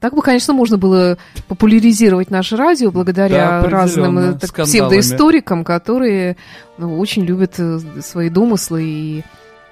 Так 0.01 0.15
бы, 0.15 0.23
конечно, 0.23 0.55
можно 0.55 0.79
было 0.79 1.19
популяризировать 1.47 2.31
наше 2.31 2.57
радио 2.57 2.91
благодаря 2.91 3.61
да, 3.61 3.69
разным 3.69 4.19
э, 4.19 4.39
так, 4.39 4.65
псевдоисторикам, 4.65 5.63
которые 5.63 6.39
ну, 6.79 6.99
очень 6.99 7.23
любят 7.23 7.55
э, 7.59 7.79
свои 8.01 8.31
домыслы 8.31 8.83
и 8.83 9.25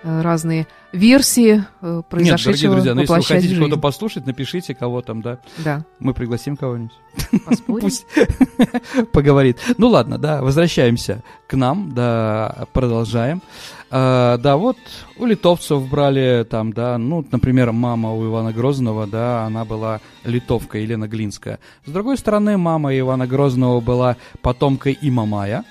разные 0.03 0.67
версии 0.93 1.65
произошедшего 2.09 2.17
Нет, 2.17 2.45
дорогие 2.45 2.71
друзья, 2.71 2.95
но 2.95 3.01
если 3.03 3.15
вы 3.15 3.23
хотите 3.23 3.57
кого-то 3.57 3.77
послушать, 3.79 4.27
напишите 4.27 4.75
кого 4.75 5.03
там, 5.03 5.23
да. 5.23 5.39
Да. 5.59 5.85
Мы 5.99 6.15
пригласим 6.15 6.57
кого-нибудь. 6.57 6.93
Пусть 7.67 8.07
поговорит. 9.13 9.59
Ну 9.77 9.89
ладно, 9.89 10.19
да, 10.19 10.43
возвращаемся 10.43 11.23
к 11.47 11.55
нам, 11.55 11.93
да, 11.95 12.67
продолжаем. 12.73 13.43
А, 13.91 14.37
да, 14.39 14.57
вот 14.57 14.77
у 15.17 15.25
литовцев 15.25 15.89
брали 15.89 16.47
там, 16.49 16.73
да, 16.73 16.99
ну, 16.99 17.25
например, 17.31 17.73
мама 17.73 18.13
у 18.13 18.27
Ивана 18.27 18.53
Грозного, 18.53 19.07
да, 19.07 19.45
она 19.45 19.65
была 19.65 20.01
литовка 20.25 20.79
Елена 20.79 21.09
Глинская. 21.09 21.59
С 21.87 21.91
другой 21.91 22.19
стороны, 22.19 22.59
мама 22.59 22.97
Ивана 22.97 23.27
Грозного 23.27 23.81
была 23.81 24.17
потомкой 24.43 24.99
Имамая, 25.01 25.65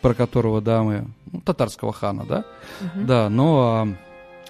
про 0.00 0.14
которого, 0.14 0.60
да, 0.60 0.82
мы, 0.82 1.06
ну, 1.32 1.40
татарского 1.40 1.92
хана, 1.92 2.24
да, 2.24 2.44
угу. 2.80 3.06
да, 3.06 3.28
но 3.28 3.60
а, 3.60 3.88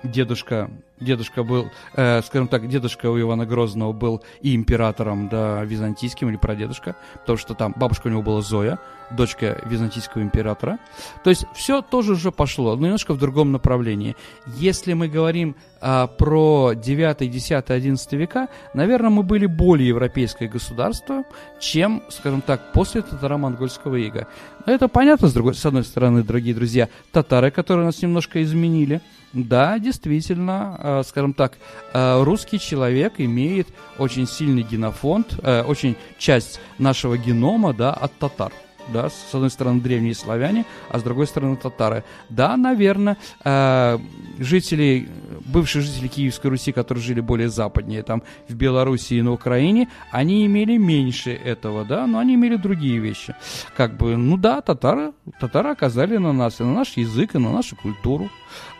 дедушка, 0.02 0.70
дедушка 1.00 1.42
был, 1.42 1.70
э, 1.94 2.22
скажем 2.22 2.48
так, 2.48 2.68
дедушка 2.68 3.10
у 3.10 3.20
Ивана 3.20 3.46
Грозного 3.46 3.92
был 3.92 4.22
и 4.40 4.54
императором, 4.54 5.28
да, 5.28 5.64
византийским, 5.64 6.28
или 6.28 6.36
прадедушка, 6.36 6.96
потому 7.14 7.38
что 7.38 7.54
там 7.54 7.74
бабушка 7.76 8.06
у 8.06 8.10
него 8.10 8.22
была 8.22 8.40
Зоя, 8.40 8.78
дочка 9.10 9.60
византийского 9.64 10.22
императора. 10.22 10.78
То 11.24 11.30
есть 11.30 11.44
все 11.54 11.82
тоже 11.82 12.12
уже 12.12 12.32
пошло, 12.32 12.76
но 12.76 12.86
немножко 12.86 13.14
в 13.14 13.18
другом 13.18 13.52
направлении. 13.52 14.16
Если 14.46 14.92
мы 14.92 15.08
говорим 15.08 15.56
а, 15.80 16.06
про 16.06 16.72
9, 16.74 17.30
10, 17.30 17.70
11 17.70 18.12
века, 18.12 18.48
наверное, 18.74 19.10
мы 19.10 19.22
были 19.22 19.46
более 19.46 19.88
европейское 19.88 20.48
государство, 20.48 21.24
чем, 21.60 22.02
скажем 22.08 22.42
так, 22.42 22.72
после 22.72 23.02
татаро-монгольского 23.02 23.96
ига. 23.96 24.26
Это 24.66 24.88
понятно, 24.88 25.28
с, 25.28 25.32
другой, 25.32 25.54
с 25.54 25.64
одной 25.64 25.84
стороны, 25.84 26.22
дорогие 26.22 26.54
друзья, 26.54 26.88
татары, 27.12 27.50
которые 27.50 27.86
нас 27.86 28.02
немножко 28.02 28.42
изменили. 28.42 29.00
Да, 29.32 29.78
действительно, 29.78 30.78
э, 30.78 31.02
скажем 31.06 31.34
так, 31.34 31.58
э, 31.92 32.22
русский 32.22 32.58
человек 32.58 33.14
имеет 33.18 33.68
очень 33.98 34.26
сильный 34.26 34.62
генофонд, 34.62 35.38
э, 35.42 35.62
очень 35.62 35.96
часть 36.18 36.60
нашего 36.78 37.18
генома, 37.18 37.74
да, 37.74 37.92
от 37.92 38.12
татар 38.18 38.52
да, 38.92 39.09
с 39.11 39.35
одной 39.35 39.51
стороны 39.51 39.81
древние 39.81 40.14
славяне, 40.14 40.64
а 40.90 40.98
с 40.98 41.03
другой 41.03 41.27
стороны 41.27 41.57
татары. 41.57 42.05
Да, 42.29 42.57
наверное, 42.57 43.16
э, 43.44 43.98
жители, 44.38 45.09
бывшие 45.44 45.83
жители 45.83 46.09
Киевской 46.09 46.48
Руси, 46.48 46.72
которые 46.72 47.03
жили 47.03 47.20
более 47.20 47.48
западнее, 47.48 48.03
там, 48.03 48.22
в 48.48 48.55
Белоруссии 48.55 49.16
и 49.16 49.22
на 49.22 49.33
Украине, 49.33 49.88
они 50.11 50.46
имели 50.46 50.77
меньше 50.77 51.33
этого, 51.33 51.85
да, 51.85 52.07
но 52.07 52.18
они 52.18 52.35
имели 52.35 52.57
другие 52.57 52.98
вещи. 52.98 53.35
Как 53.77 53.96
бы, 53.96 54.16
ну 54.16 54.37
да, 54.37 54.61
татары, 54.61 55.12
татары 55.40 55.70
оказали 55.70 56.16
на 56.16 56.33
нас, 56.33 56.61
и 56.61 56.64
на 56.64 56.72
наш 56.72 56.96
язык, 56.96 57.35
и 57.35 57.38
на 57.38 57.53
нашу 57.53 57.77
культуру 57.77 58.31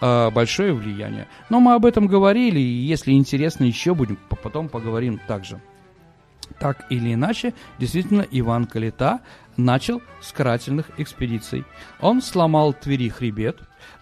э, 0.01 0.31
большое 0.31 0.73
влияние. 0.73 1.29
Но 1.51 1.61
мы 1.61 1.75
об 1.75 1.85
этом 1.85 2.07
говорили, 2.07 2.61
и 2.61 2.63
если 2.63 3.13
интересно, 3.13 3.65
еще 3.65 3.95
будем, 3.95 4.19
потом 4.43 4.69
поговорим 4.69 5.21
также. 5.27 5.61
Так 6.59 6.87
или 6.91 7.15
иначе, 7.15 7.55
действительно, 7.79 8.27
Иван 8.31 8.67
Калита 8.67 9.21
начал 9.57 10.01
с 10.21 10.33
карательных 10.33 10.87
экспедиций. 10.99 11.65
Он 12.01 12.23
сломал 12.23 12.73
Твери 12.73 13.09
хребет, 13.09 13.59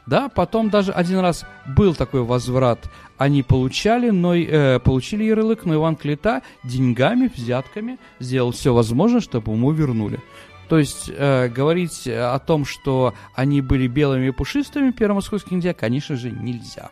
да, 0.06 0.28
потом 0.28 0.70
даже 0.70 0.92
один 0.92 1.18
раз 1.18 1.44
был 1.66 1.94
такой 1.94 2.22
возврат, 2.22 2.78
они 3.18 3.42
получали, 3.42 4.10
но, 4.10 4.34
э, 4.34 4.78
получили 4.78 5.24
ярлык, 5.24 5.64
но 5.64 5.74
Иван 5.74 5.96
Клита 5.96 6.42
деньгами, 6.62 7.30
взятками 7.34 7.98
сделал 8.20 8.52
все 8.52 8.72
возможное, 8.72 9.20
чтобы 9.20 9.52
ему 9.52 9.72
вернули. 9.72 10.20
То 10.68 10.78
есть 10.78 11.10
э, 11.12 11.48
говорить 11.48 12.06
о 12.08 12.38
том, 12.38 12.64
что 12.64 13.14
они 13.34 13.60
были 13.60 13.86
белыми 13.86 14.28
и 14.28 14.32
пушистыми, 14.32 14.90
первомосковские 14.90 15.50
князья, 15.50 15.74
конечно 15.74 16.16
же, 16.16 16.30
нельзя. 16.30 16.90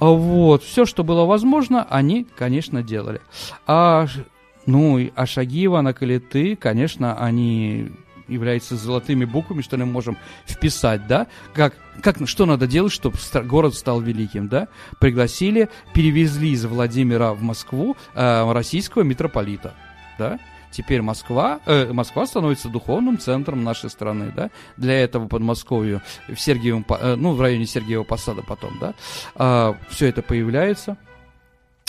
Вот, 0.00 0.64
все, 0.64 0.84
что 0.84 1.04
было 1.04 1.24
возможно, 1.24 1.86
они, 1.88 2.26
конечно, 2.36 2.82
делали. 2.82 3.20
А, 3.66 4.06
ну, 4.66 5.10
а 5.14 5.26
шаги 5.26 5.66
Ивана 5.66 5.92
Калиты, 5.92 6.56
конечно, 6.56 7.18
они 7.18 7.90
являются 8.28 8.76
золотыми 8.76 9.24
буквами, 9.24 9.62
что 9.62 9.76
мы 9.76 9.86
можем 9.86 10.16
вписать, 10.46 11.06
да, 11.06 11.26
как, 11.52 11.74
как, 12.02 12.16
что 12.26 12.46
надо 12.46 12.66
делать, 12.66 12.92
чтобы 12.92 13.16
город 13.44 13.74
стал 13.74 14.00
великим, 14.00 14.48
да, 14.48 14.68
пригласили, 14.98 15.68
перевезли 15.92 16.50
из 16.50 16.64
Владимира 16.64 17.34
в 17.34 17.42
Москву 17.42 17.96
э, 18.14 18.52
российского 18.52 19.02
митрополита, 19.02 19.74
да, 20.18 20.38
теперь 20.70 21.02
Москва, 21.02 21.60
э, 21.66 21.92
Москва 21.92 22.26
становится 22.26 22.68
духовным 22.68 23.18
центром 23.18 23.62
нашей 23.62 23.90
страны, 23.90 24.32
да, 24.34 24.50
для 24.76 24.94
этого 24.94 25.28
Подмосковью, 25.28 26.00
в 26.28 26.36
Сергиевом, 26.36 26.84
э, 26.88 27.14
ну, 27.16 27.32
в 27.32 27.40
районе 27.40 27.66
Сергиева 27.66 28.04
Посада 28.04 28.42
потом, 28.42 28.78
да, 28.80 28.90
э, 28.90 28.92
а, 29.36 29.76
все 29.88 30.08
это 30.08 30.22
появляется, 30.22 30.96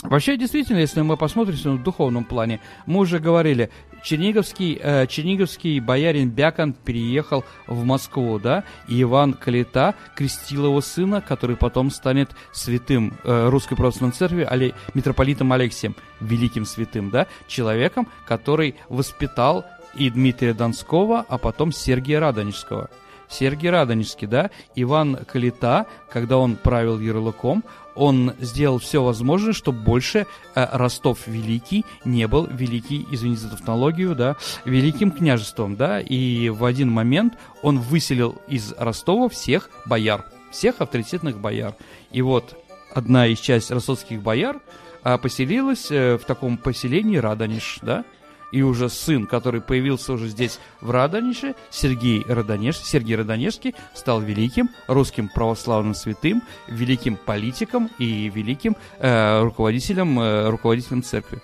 Вообще, 0.02 0.36
действительно, 0.36 0.78
если 0.78 1.00
мы 1.00 1.16
посмотрим 1.16 1.78
в 1.78 1.82
духовном 1.82 2.24
плане, 2.24 2.60
мы 2.84 3.00
уже 3.00 3.18
говорили, 3.18 3.70
Черниговский, 4.02 4.78
э, 4.80 5.06
черниговский 5.08 5.80
боярин 5.80 6.30
Бякон 6.30 6.74
переехал 6.74 7.44
в 7.66 7.82
Москву, 7.84 8.38
да, 8.38 8.62
и 8.86 9.02
Иван 9.02 9.32
Калита 9.32 9.96
крестил 10.14 10.66
его 10.66 10.80
сына, 10.80 11.20
который 11.20 11.56
потом 11.56 11.90
станет 11.90 12.30
святым 12.52 13.14
э, 13.24 13.48
Русской 13.48 13.74
Православной 13.74 14.14
Церкви, 14.14 14.46
але, 14.48 14.74
митрополитом 14.94 15.52
Алексием, 15.52 15.96
великим 16.20 16.66
святым, 16.66 17.10
да, 17.10 17.26
человеком, 17.48 18.06
который 18.26 18.76
воспитал 18.88 19.64
и 19.96 20.08
Дмитрия 20.08 20.54
Донского, 20.54 21.24
а 21.28 21.38
потом 21.38 21.72
Сергия 21.72 22.20
Радонежского. 22.20 22.90
Сергий 23.28 23.70
Радонежский, 23.70 24.28
да, 24.28 24.50
Иван 24.76 25.16
Калита, 25.26 25.86
когда 26.10 26.38
он 26.38 26.54
правил 26.54 27.00
ярлыком, 27.00 27.64
он 27.96 28.34
сделал 28.38 28.78
все 28.78 29.02
возможное, 29.02 29.52
чтобы 29.52 29.80
больше 29.80 30.26
э, 30.54 30.66
Ростов 30.72 31.26
Великий 31.26 31.84
не 32.04 32.28
был 32.28 32.46
великий, 32.46 33.06
извините 33.10 33.42
за 33.42 33.50
тавтологию, 33.50 34.14
да, 34.14 34.36
великим 34.64 35.10
княжеством, 35.10 35.76
да, 35.76 36.00
и 36.00 36.50
в 36.50 36.64
один 36.64 36.90
момент 36.90 37.34
он 37.62 37.78
выселил 37.78 38.36
из 38.46 38.72
Ростова 38.78 39.28
всех 39.28 39.70
бояр, 39.86 40.26
всех 40.50 40.80
авторитетных 40.80 41.38
бояр. 41.38 41.74
И 42.12 42.22
вот 42.22 42.56
одна 42.94 43.26
из 43.26 43.38
часть 43.38 43.70
ростовских 43.70 44.22
бояр 44.22 44.60
а, 45.02 45.18
поселилась 45.18 45.90
э, 45.90 46.18
в 46.18 46.24
таком 46.24 46.56
поселении 46.58 47.16
Радонеж, 47.16 47.78
да, 47.82 48.04
и 48.52 48.62
уже 48.62 48.88
сын, 48.88 49.26
который 49.26 49.60
появился 49.60 50.12
уже 50.12 50.28
здесь 50.28 50.58
в 50.80 50.90
Радонише, 50.90 51.54
Сергей 51.70 52.24
Радонеж, 52.26 52.76
Сергей 52.78 53.16
Радонежский, 53.16 53.74
стал 53.94 54.20
великим 54.20 54.70
русским 54.86 55.28
православным 55.28 55.94
святым, 55.94 56.42
великим 56.68 57.16
политиком 57.16 57.90
и 57.98 58.28
великим 58.28 58.76
э, 58.98 59.42
руководителем, 59.42 60.18
э, 60.20 60.48
руководителем 60.48 61.02
церкви. 61.02 61.40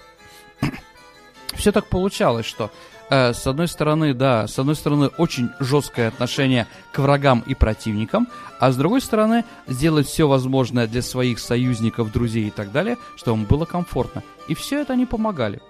Все 1.54 1.72
так 1.72 1.88
получалось, 1.88 2.46
что 2.46 2.70
э, 3.10 3.32
с 3.32 3.46
одной 3.46 3.68
стороны, 3.68 4.14
да, 4.14 4.46
с 4.46 4.58
одной 4.58 4.76
стороны, 4.76 5.08
очень 5.18 5.50
жесткое 5.60 6.08
отношение 6.08 6.66
к 6.92 6.98
врагам 6.98 7.42
и 7.46 7.54
противникам, 7.54 8.28
а 8.60 8.70
с 8.70 8.76
другой 8.76 9.00
стороны, 9.00 9.44
сделать 9.66 10.06
все 10.06 10.28
возможное 10.28 10.86
для 10.86 11.02
своих 11.02 11.40
союзников, 11.40 12.12
друзей 12.12 12.48
и 12.48 12.50
так 12.50 12.72
далее, 12.72 12.96
чтобы 13.16 13.40
им 13.40 13.44
было 13.44 13.64
комфортно. 13.64 14.22
И 14.48 14.54
все 14.54 14.80
это 14.80 14.92
они 14.92 15.04
помогали. 15.04 15.60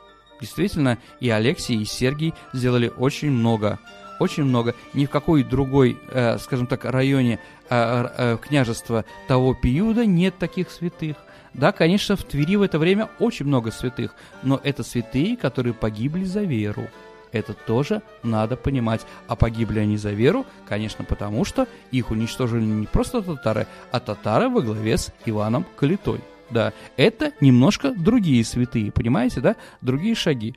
Действительно, 0.42 0.98
и 1.20 1.30
Алексей, 1.30 1.76
и 1.76 1.84
Сергий 1.84 2.34
сделали 2.52 2.92
очень 2.98 3.30
много. 3.30 3.78
Очень 4.18 4.42
много. 4.42 4.74
Ни 4.92 5.06
в 5.06 5.10
какой 5.10 5.44
другой, 5.44 5.96
э, 6.10 6.36
скажем 6.38 6.66
так, 6.66 6.84
районе 6.84 7.38
э, 7.70 8.08
э, 8.16 8.38
княжества 8.42 9.04
того 9.28 9.54
периода 9.54 10.04
нет 10.04 10.36
таких 10.38 10.72
святых. 10.72 11.16
Да, 11.54 11.70
конечно, 11.70 12.16
в 12.16 12.24
Твери 12.24 12.56
в 12.56 12.62
это 12.62 12.80
время 12.80 13.08
очень 13.20 13.46
много 13.46 13.70
святых, 13.70 14.16
но 14.42 14.60
это 14.64 14.82
святые, 14.82 15.36
которые 15.36 15.74
погибли 15.74 16.24
за 16.24 16.40
веру. 16.40 16.88
Это 17.30 17.54
тоже 17.54 18.02
надо 18.24 18.56
понимать. 18.56 19.02
А 19.28 19.36
погибли 19.36 19.78
они 19.78 19.96
за 19.96 20.10
веру, 20.10 20.44
конечно, 20.68 21.04
потому 21.04 21.44
что 21.44 21.68
их 21.92 22.10
уничтожили 22.10 22.64
не 22.64 22.86
просто 22.86 23.22
татары, 23.22 23.68
а 23.92 24.00
татары 24.00 24.48
во 24.48 24.60
главе 24.60 24.96
с 24.98 25.12
Иваном 25.24 25.64
Калитой 25.76 26.20
да. 26.52 26.72
Это 26.96 27.32
немножко 27.40 27.92
другие 27.92 28.44
святые, 28.44 28.92
понимаете, 28.92 29.40
да? 29.40 29.56
Другие 29.80 30.14
шаги. 30.14 30.54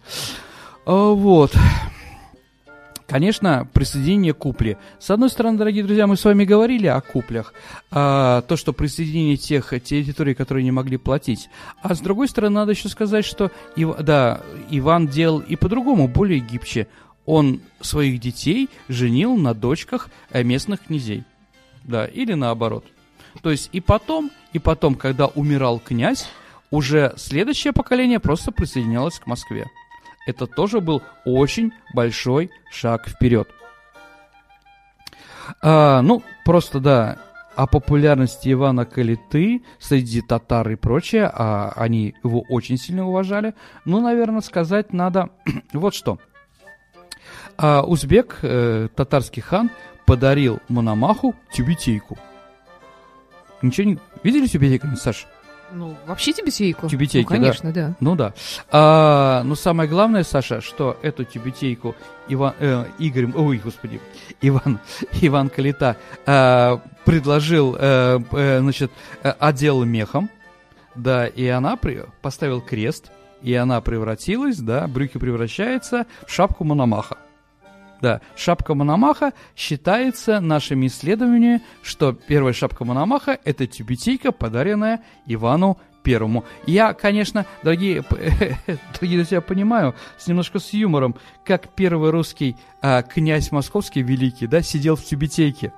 А, 0.85 1.11
вот. 1.13 1.53
Конечно, 3.07 3.67
присоединение 3.71 4.33
к 4.33 4.39
купле. 4.39 4.79
С 4.99 5.11
одной 5.11 5.29
стороны, 5.29 5.59
дорогие 5.59 5.83
друзья, 5.83 6.07
мы 6.07 6.17
с 6.17 6.25
вами 6.25 6.43
говорили 6.43 6.87
о 6.87 6.99
куплях, 7.01 7.53
а, 7.91 8.41
то, 8.41 8.57
что 8.57 8.73
присоединение 8.73 9.37
тех 9.37 9.73
территорий, 9.83 10.33
которые 10.33 10.63
не 10.63 10.71
могли 10.71 10.97
платить. 10.97 11.49
А 11.83 11.93
с 11.93 11.99
другой 11.99 12.27
стороны, 12.27 12.55
надо 12.55 12.71
еще 12.71 12.89
сказать, 12.89 13.23
что 13.23 13.51
Ив, 13.75 13.95
да, 13.99 14.41
Иван 14.71 15.07
делал 15.07 15.39
и 15.39 15.55
по-другому, 15.55 16.07
более 16.07 16.39
гибче. 16.39 16.87
Он 17.27 17.61
своих 17.79 18.19
детей 18.19 18.69
женил 18.87 19.35
на 19.37 19.53
дочках 19.53 20.09
местных 20.33 20.81
князей. 20.81 21.23
Да, 21.83 22.05
или 22.05 22.33
наоборот. 22.33 22.85
То 23.43 23.51
есть 23.51 23.69
и 23.71 23.81
потом, 23.81 24.31
и 24.55 24.59
потом, 24.59 24.95
когда 24.95 25.25
умирал 25.27 25.79
князь, 25.79 26.29
уже 26.71 27.13
следующее 27.17 27.73
поколение 27.73 28.21
просто 28.21 28.53
присоединялось 28.53 29.19
к 29.19 29.27
Москве. 29.27 29.65
Это 30.27 30.47
тоже 30.47 30.79
был 30.79 31.03
очень 31.25 31.73
большой 31.93 32.49
шаг 32.71 33.05
вперед. 33.09 33.49
А, 35.61 36.01
ну, 36.01 36.23
просто 36.45 36.79
да, 36.79 37.17
о 37.57 37.67
популярности 37.67 38.53
Ивана 38.53 38.85
Калиты 38.85 39.61
среди 39.77 40.21
татар 40.21 40.69
и 40.69 40.75
прочее, 40.75 41.29
а 41.33 41.73
они 41.75 42.15
его 42.23 42.39
очень 42.47 42.77
сильно 42.77 43.05
уважали. 43.05 43.55
Ну, 43.83 43.99
наверное, 43.99 44.39
сказать 44.39 44.93
надо 44.93 45.31
вот 45.73 45.93
что. 45.93 46.17
А, 47.57 47.83
узбек, 47.83 48.39
э, 48.41 48.87
татарский 48.95 49.41
хан, 49.41 49.69
подарил 50.05 50.61
Мономаху 50.69 51.35
тюбетейку– 51.51 52.17
Ничего 53.61 53.89
не... 53.89 53.99
Видели 54.23 54.47
тюбетейку, 54.47 54.87
Саш? 54.95 55.27
Ну, 55.71 55.95
вообще 56.05 56.31
тюбетейку? 56.31 56.87
Тюбетейки, 56.87 57.27
ну, 57.27 57.35
конечно, 57.35 57.71
да. 57.71 57.87
да. 57.87 57.95
Ну, 57.99 58.15
да. 58.15 58.33
А, 58.69 59.43
но 59.43 59.55
самое 59.55 59.89
главное, 59.89 60.23
Саша, 60.23 60.61
что 60.61 60.97
эту 61.01 61.23
тюбетейку 61.23 61.95
Иван, 62.27 62.53
э, 62.59 62.85
Игорь, 62.99 63.31
ой, 63.35 63.57
господи, 63.57 63.99
Иван, 64.41 64.79
Иван 65.21 65.49
Калита 65.49 65.97
э, 66.25 66.77
предложил, 67.03 67.75
э, 67.77 68.19
э, 68.31 68.59
значит, 68.59 68.91
э, 69.23 69.33
отдел 69.39 69.83
мехом, 69.83 70.29
да, 70.95 71.27
и 71.27 71.47
она 71.47 71.75
при, 71.75 72.03
поставил 72.21 72.61
крест, 72.61 73.11
и 73.41 73.53
она 73.53 73.81
превратилась, 73.81 74.57
да, 74.57 74.87
брюки 74.87 75.17
превращается 75.17 76.05
в 76.25 76.31
шапку 76.31 76.63
Мономаха. 76.63 77.17
Да, 78.01 78.21
шапка 78.35 78.73
Мономаха 78.75 79.33
считается 79.55 80.39
нашими 80.39 80.87
исследованиями, 80.87 81.61
что 81.81 82.13
первая 82.13 82.53
шапка 82.53 82.85
Мономаха– 82.85 83.39
это 83.45 83.67
тюбетейка, 83.67 84.31
подаренная 84.31 85.01
Ивану 85.25 85.77
первому. 86.05 86.45
Я, 86.67 86.93
конечно, 86.93 87.45
дорогие, 87.63 88.03
дорогие 88.93 89.17
друзья, 89.17 89.41
понимаю, 89.41 89.95
с 90.17 90.27
немножко 90.27 90.59
с 90.59 90.71
юмором, 90.71 91.15
как 91.43 91.67
первый 91.69 92.11
русский 92.11 92.55
а, 92.81 93.01
князь 93.01 93.51
московский 93.51 94.03
великий, 94.03 94.45
да, 94.45 94.61
сидел 94.61 94.95
в 94.95 95.03
тюбетейке. 95.03 95.73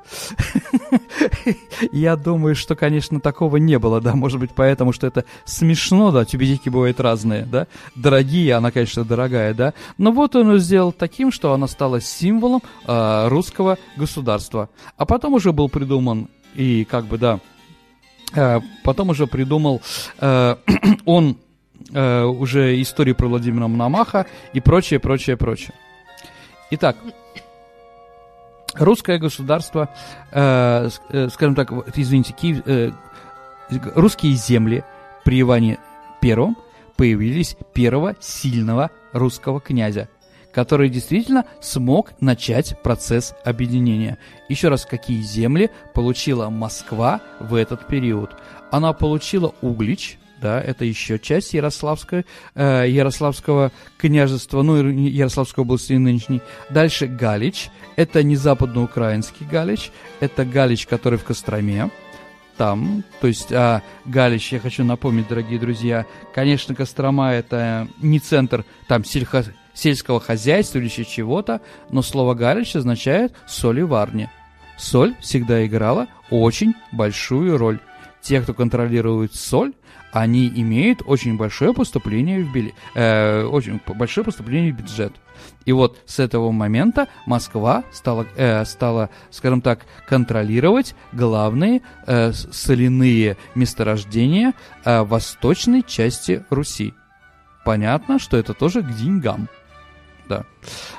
Я 1.94 2.18
думаю, 2.18 2.56
что, 2.56 2.76
конечно, 2.76 3.22
такого 3.22 3.58
не 3.58 3.80
было, 3.80 4.02
да, 4.02 4.14
может 4.16 4.40
быть, 4.40 4.52
поэтому, 4.54 4.92
что 4.92 5.08
это 5.08 5.24
смешно, 5.46 6.12
да, 6.12 6.26
тюбетейки 6.26 6.68
бывают 6.68 7.00
разные, 7.00 7.46
да, 7.46 7.68
дорогие, 7.96 8.54
она, 8.56 8.72
конечно, 8.72 9.06
дорогая, 9.06 9.54
да, 9.54 9.74
но 9.98 10.12
вот 10.12 10.36
он 10.36 10.60
сделал 10.60 10.92
таким, 10.92 11.32
что 11.32 11.54
она 11.54 11.68
стала 11.68 12.02
символом 12.02 12.62
а, 12.86 13.30
русского 13.30 13.78
государства. 13.96 14.70
А 14.98 15.06
потом 15.06 15.34
уже 15.36 15.54
был 15.54 15.70
придуман 15.70 16.28
и, 16.54 16.84
как 16.84 17.06
бы, 17.06 17.18
да, 17.18 17.40
потом 18.84 19.10
уже 19.10 19.28
придумал 19.28 19.82
э, 20.20 20.56
он 21.06 21.38
э, 21.94 22.24
уже 22.24 22.82
истории 22.82 23.14
про 23.14 23.28
Владимира 23.28 23.68
Мономаха 23.68 24.26
и 24.54 24.60
прочее, 24.60 25.00
прочее, 25.00 25.38
прочее. 25.38 25.74
Итак, 26.72 26.98
русское 28.74 29.18
государство, 29.20 29.90
скажем 30.30 31.56
так, 31.56 31.72
извините, 31.96 32.34
Киев, 32.34 32.94
русские 33.96 34.34
земли 34.34 34.84
при 35.24 35.40
Иване 35.40 35.80
Первом 36.20 36.58
появились 36.98 37.56
первого 37.74 38.16
сильного 38.20 38.92
русского 39.14 39.62
князя, 39.62 40.10
который 40.58 40.90
действительно 40.90 41.46
смог 41.62 42.14
начать 42.20 42.82
процесс 42.82 43.36
объединения. 43.46 44.18
Еще 44.50 44.70
раз, 44.70 44.88
какие 44.88 45.22
земли 45.22 45.70
получила 45.94 46.50
Москва 46.50 47.22
в 47.40 47.54
этот 47.54 47.86
период? 47.86 48.32
Она 48.72 48.92
получила 48.94 49.54
Углич, 49.62 50.18
да, 50.42 50.60
это 50.60 50.84
еще 50.84 51.20
часть 51.20 51.54
Ярославской, 51.54 52.26
э, 52.56 52.86
Ярославского 52.90 53.72
княжества, 54.00 54.64
ну, 54.64 54.78
Ярославской 54.78 55.62
области 55.62 55.94
нынешней. 55.94 56.42
Дальше 56.72 57.06
Галич, 57.06 57.70
это 57.96 58.24
не 58.24 58.36
западноукраинский 58.36 59.46
Галич, 59.46 59.92
это 60.22 60.44
Галич, 60.44 60.88
который 60.88 61.20
в 61.20 61.24
Костроме, 61.24 61.92
там, 62.58 63.04
то 63.22 63.28
есть 63.28 63.54
а, 63.54 63.84
Галич, 64.06 64.54
я 64.54 64.60
хочу 64.60 64.84
напомнить, 64.84 65.28
дорогие 65.28 65.60
друзья, 65.60 66.08
конечно, 66.34 66.74
Кострома 66.74 67.32
это 67.34 67.88
не 68.02 68.20
центр 68.20 68.66
там 68.88 69.06
сельхо, 69.06 69.46
сельского 69.78 70.20
хозяйства 70.20 70.80
или 70.80 70.86
еще 70.86 71.06
чего-то, 71.06 71.62
но 71.92 72.02
слово 72.02 72.34
Галич 72.34 72.76
означает 72.76 73.34
варни. 73.64 74.30
Соль 74.78 75.16
всегда 75.22 75.66
играла 75.66 76.08
очень 76.30 76.74
большую 76.92 77.58
роль. 77.58 77.80
Те, 78.22 78.42
кто 78.42 78.54
контролирует 78.54 79.36
соль, 79.36 79.74
они 80.12 80.48
имеют 80.48 81.02
очень 81.06 81.38
большое 81.38 81.74
поступление 81.74 82.44
в, 82.44 82.52
били, 82.52 82.74
э, 82.96 83.44
очень 83.44 83.80
большое 83.88 84.26
поступление 84.26 84.74
в 84.74 84.78
бюджет. 84.78 85.14
И 85.66 85.72
вот 85.72 86.00
с 86.06 86.20
этого 86.20 86.52
момента 86.52 87.08
Москва 87.26 87.84
стала, 87.92 88.26
э, 88.36 88.66
стала 88.66 89.10
скажем 89.30 89.62
так, 89.62 89.86
контролировать 90.08 90.96
главные 91.14 91.82
э, 92.06 92.32
соляные 92.34 93.38
месторождения 93.54 94.54
э, 94.84 95.04
восточной 95.04 95.84
части 95.84 96.44
Руси. 96.50 96.94
Понятно, 97.64 98.18
что 98.18 98.38
это 98.38 98.54
тоже 98.54 98.82
к 98.82 98.96
деньгам 98.96 99.50
да. 100.28 100.46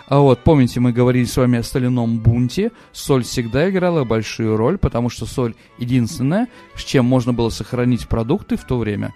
А 0.07 0.21
вот, 0.21 0.43
помните, 0.45 0.81
мы 0.81 0.93
говорили 0.93 1.25
с 1.25 1.37
вами 1.37 1.59
о 1.59 1.63
соляном 1.63 2.19
бунте. 2.19 2.73
Соль 2.93 3.25
всегда 3.25 3.69
играла 3.71 4.05
большую 4.05 4.57
роль, 4.57 4.79
потому 4.79 5.11
что 5.11 5.27
соль 5.27 5.55
единственное, 5.79 6.49
с 6.75 6.85
чем 6.85 7.05
можно 7.05 7.33
было 7.33 7.51
сохранить 7.51 8.09
продукты 8.09 8.57
в 8.57 8.65
то 8.65 8.79
время. 8.79 9.15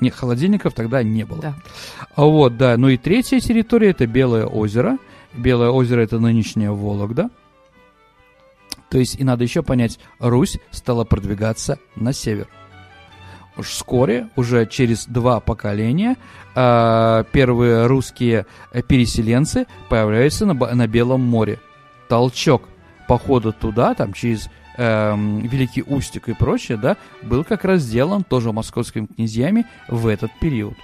Не, 0.00 0.10
холодильников 0.10 0.74
тогда 0.74 1.02
не 1.02 1.24
было. 1.24 1.40
Да. 1.40 1.54
А 2.14 2.24
вот, 2.24 2.56
да. 2.56 2.76
Ну 2.76 2.88
и 2.88 2.96
третья 2.96 3.40
территория 3.40 3.90
это 3.90 4.06
Белое 4.06 4.44
озеро. 4.44 4.98
Белое 5.32 5.70
озеро 5.70 6.00
это 6.00 6.18
нынешняя 6.18 6.70
Вологда. 6.70 7.30
То 8.90 8.98
есть, 8.98 9.18
и 9.18 9.24
надо 9.24 9.44
еще 9.44 9.62
понять, 9.62 9.98
Русь 10.18 10.58
стала 10.70 11.04
продвигаться 11.04 11.78
на 11.96 12.12
север 12.12 12.48
вскоре, 13.62 14.28
уже 14.36 14.66
через 14.66 15.06
два 15.06 15.40
поколения, 15.40 16.16
а, 16.54 17.24
первые 17.32 17.86
русские 17.86 18.46
переселенцы 18.88 19.66
появляются 19.88 20.46
на, 20.46 20.54
на 20.54 20.86
Белом 20.86 21.22
море. 21.22 21.58
Толчок 22.08 22.62
похода 23.08 23.52
туда, 23.52 23.94
там 23.94 24.12
через 24.12 24.48
э, 24.76 25.14
Великий 25.16 25.82
Устик 25.82 26.28
и 26.28 26.34
прочее, 26.34 26.76
да, 26.76 26.96
был 27.22 27.44
как 27.44 27.64
раз 27.64 27.82
сделан 27.82 28.24
тоже 28.24 28.52
московскими 28.52 29.06
князьями 29.06 29.66
в 29.88 30.06
этот 30.06 30.30
период. 30.40 30.76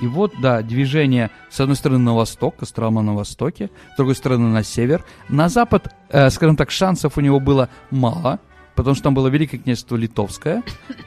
И 0.00 0.06
вот, 0.06 0.32
да, 0.40 0.62
движение, 0.62 1.30
с 1.50 1.60
одной 1.60 1.76
стороны, 1.76 2.00
на 2.00 2.14
восток, 2.14 2.56
Кострома 2.56 3.02
на 3.02 3.14
востоке, 3.14 3.70
с 3.92 3.96
другой 3.96 4.16
стороны, 4.16 4.48
на 4.48 4.64
север. 4.64 5.04
На 5.28 5.48
запад, 5.48 5.94
э, 6.10 6.30
скажем 6.30 6.56
так, 6.56 6.70
шансов 6.70 7.16
у 7.16 7.20
него 7.20 7.40
было 7.40 7.68
мало– 7.90 8.40
потому 8.74 8.94
что 8.94 9.04
там 9.04 9.14
было 9.14 9.28
Великое 9.28 9.58
княжество 9.58 9.96
Литовское, 9.96 10.62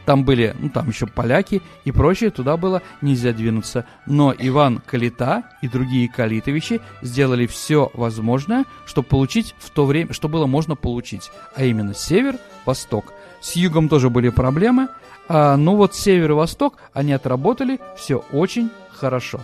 там 0.06 0.24
были, 0.24 0.56
ну, 0.60 0.70
там 0.70 0.90
еще 0.90 1.08
поляки 1.08 1.62
и 1.86 1.92
прочее, 1.92 2.30
туда 2.30 2.58
было 2.58 2.82
нельзя 3.02 3.34
двинуться. 3.34 3.86
Но 4.06 4.34
Иван 4.38 4.82
Калита 4.86 5.44
и 5.62 5.68
другие 5.68 6.10
калитовичи 6.10 6.82
сделали 7.02 7.48
все 7.48 7.92
возможное, 7.94 8.66
чтобы 8.86 9.08
получить 9.08 9.56
в 9.60 9.70
то 9.70 9.86
время, 9.86 10.14
что 10.14 10.30
было 10.30 10.46
можно 10.46 10.76
получить, 10.76 11.32
а 11.56 11.64
именно 11.64 11.94
север, 11.94 12.38
восток. 12.66 13.14
С 13.42 13.56
югом 13.56 13.90
тоже 13.90 14.10
были 14.10 14.30
проблемы, 14.30 14.88
а, 15.30 15.58
ну 15.58 15.76
вот 15.76 15.96
север 15.96 16.32
и 16.32 16.34
восток 16.34 16.78
они 16.94 17.12
отработали 17.12 17.80
все 17.96 18.24
очень 18.32 18.70
хорошо. 18.92 19.42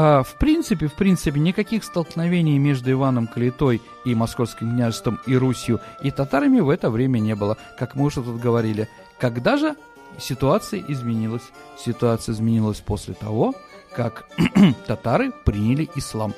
А, 0.00 0.22
в 0.22 0.36
принципе, 0.36 0.86
в 0.86 0.94
принципе, 0.94 1.40
никаких 1.40 1.82
столкновений 1.82 2.56
между 2.56 2.92
Иваном 2.92 3.26
Калитой 3.26 3.82
и 4.04 4.14
Московским 4.14 4.70
княжеством 4.70 5.18
и 5.26 5.36
Русью 5.36 5.80
и 6.00 6.12
татарами 6.12 6.60
в 6.60 6.70
это 6.70 6.88
время 6.88 7.18
не 7.18 7.34
было, 7.34 7.56
как 7.76 7.96
мы 7.96 8.04
уже 8.04 8.22
тут 8.22 8.40
говорили. 8.40 8.88
Когда 9.18 9.56
же 9.56 9.74
ситуация 10.16 10.84
изменилась? 10.86 11.42
Ситуация 11.76 12.32
изменилась 12.32 12.78
после 12.78 13.14
того, 13.14 13.56
как 13.92 14.28
татары 14.86 15.32
приняли 15.44 15.90
ислам. 15.96 16.32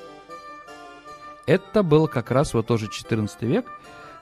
Это 1.44 1.82
был 1.82 2.08
как 2.08 2.30
раз 2.30 2.54
вот 2.54 2.66
тоже 2.66 2.88
14 2.88 3.42
век. 3.42 3.66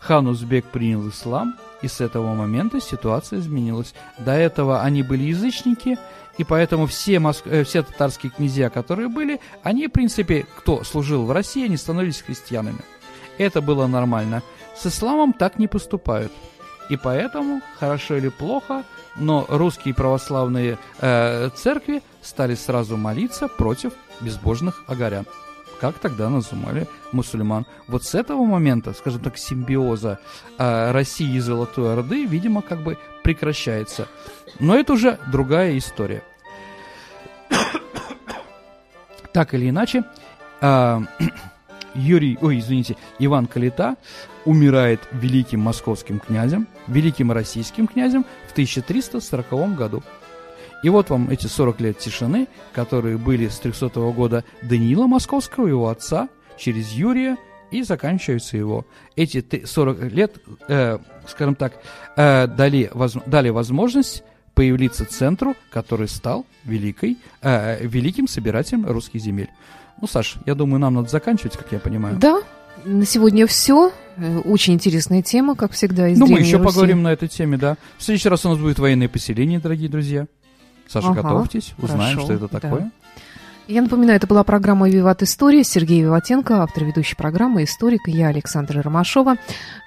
Хан 0.00 0.26
Узбек 0.26 0.64
принял 0.66 1.08
ислам, 1.08 1.54
и 1.80 1.86
с 1.86 2.00
этого 2.00 2.34
момента 2.34 2.80
ситуация 2.80 3.38
изменилась. 3.38 3.94
До 4.18 4.32
этого 4.32 4.82
они 4.82 5.04
были 5.04 5.24
язычники, 5.24 5.96
и 6.38 6.44
поэтому 6.44 6.86
все, 6.86 7.18
моск... 7.18 7.46
Э, 7.46 7.64
все 7.64 7.82
татарские 7.82 8.30
князья, 8.30 8.70
которые 8.70 9.08
были, 9.08 9.40
они, 9.62 9.88
в 9.88 9.90
принципе, 9.90 10.46
кто 10.56 10.84
служил 10.84 11.26
в 11.26 11.32
России, 11.32 11.64
они 11.64 11.76
становились 11.76 12.22
христианами. 12.22 12.78
Это 13.36 13.60
было 13.60 13.86
нормально. 13.86 14.42
С 14.76 14.86
исламом 14.86 15.32
так 15.32 15.58
не 15.58 15.66
поступают. 15.66 16.32
И 16.88 16.96
поэтому, 16.96 17.60
хорошо 17.78 18.16
или 18.16 18.28
плохо, 18.28 18.84
но 19.16 19.44
русские 19.48 19.94
православные 19.94 20.78
э, 21.00 21.50
церкви 21.54 22.02
стали 22.22 22.54
сразу 22.54 22.96
молиться 22.96 23.48
против 23.48 23.92
безбожных 24.20 24.84
агарян. 24.86 25.26
Как 25.80 25.98
тогда 25.98 26.28
называли 26.28 26.88
мусульман. 27.12 27.66
Вот 27.86 28.04
с 28.04 28.14
этого 28.14 28.44
момента, 28.44 28.92
скажем 28.92 29.20
так, 29.20 29.38
симбиоза 29.38 30.18
э, 30.58 30.90
России 30.90 31.36
и 31.36 31.40
Золотой 31.40 31.92
Орды, 31.92 32.24
видимо, 32.24 32.62
как 32.62 32.82
бы 32.82 32.98
прекращается. 33.22 34.08
Но 34.58 34.74
это 34.74 34.94
уже 34.94 35.18
другая 35.30 35.78
история. 35.78 36.22
так 39.32 39.54
или 39.54 39.70
иначе, 39.70 40.04
э, 40.60 41.00
Юрий, 41.94 42.38
ой, 42.40 42.58
извините, 42.58 42.96
Иван 43.20 43.46
Калита 43.46 43.96
умирает 44.44 45.00
великим 45.12 45.60
московским 45.60 46.18
князем, 46.18 46.66
великим 46.86 47.30
российским 47.30 47.86
князем 47.86 48.24
в 48.48 48.52
1340 48.52 49.76
году. 49.76 50.02
И 50.82 50.88
вот 50.88 51.10
вам 51.10 51.28
эти 51.30 51.46
40 51.46 51.80
лет 51.80 51.98
тишины, 51.98 52.46
которые 52.72 53.18
были 53.18 53.48
с 53.48 53.58
300 53.58 53.88
года 54.12 54.44
Даниила 54.62 55.06
Московского, 55.06 55.66
его 55.66 55.88
отца, 55.88 56.28
через 56.56 56.92
Юрия, 56.92 57.36
и 57.70 57.82
заканчиваются 57.82 58.56
его. 58.56 58.86
Эти 59.16 59.64
40 59.64 60.12
лет, 60.12 60.36
э, 60.68 60.98
скажем 61.26 61.54
так, 61.54 61.74
э, 62.16 62.46
дали, 62.46 62.90
воз, 62.94 63.16
дали 63.26 63.50
возможность 63.50 64.22
появиться 64.54 65.04
центру, 65.04 65.54
который 65.70 66.08
стал 66.08 66.46
великой, 66.64 67.18
э, 67.42 67.86
великим 67.86 68.26
собирателем 68.26 68.86
русских 68.86 69.20
земель. 69.20 69.50
Ну, 70.00 70.06
Саш, 70.06 70.36
я 70.46 70.54
думаю, 70.54 70.80
нам 70.80 70.94
надо 70.94 71.08
заканчивать, 71.08 71.56
как 71.56 71.70
я 71.72 71.78
понимаю. 71.78 72.16
Да, 72.18 72.40
на 72.84 73.04
сегодня 73.04 73.46
все. 73.46 73.92
Э, 74.16 74.38
очень 74.38 74.74
интересная 74.74 75.22
тема, 75.22 75.54
как 75.54 75.72
всегда, 75.72 76.08
из 76.08 76.18
Ну, 76.18 76.26
мы 76.26 76.40
еще 76.40 76.56
Руси. 76.56 76.68
поговорим 76.68 77.02
на 77.02 77.12
этой 77.12 77.28
теме, 77.28 77.56
да. 77.58 77.76
В 77.98 78.02
следующий 78.02 78.28
раз 78.28 78.44
у 78.46 78.48
нас 78.48 78.58
будет 78.58 78.78
военное 78.78 79.08
поселение, 79.08 79.58
дорогие 79.60 79.88
друзья. 79.88 80.26
Саша, 80.88 81.08
ага, 81.08 81.22
готовьтесь, 81.22 81.74
узнаем, 81.78 82.16
хорошо, 82.18 82.20
что 82.22 82.32
это 82.46 82.48
такое. 82.60 82.80
Да. 82.80 82.90
Я 83.68 83.82
напоминаю, 83.82 84.16
это 84.16 84.26
была 84.26 84.44
программа 84.44 84.88
«Виват 84.88 85.22
История». 85.22 85.62
Сергей 85.62 86.00
Виватенко, 86.00 86.62
автор 86.62 86.84
ведущей 86.84 87.16
программы, 87.16 87.64
историк. 87.64 88.08
Я 88.08 88.28
Александра 88.28 88.80
Ромашова. 88.80 89.36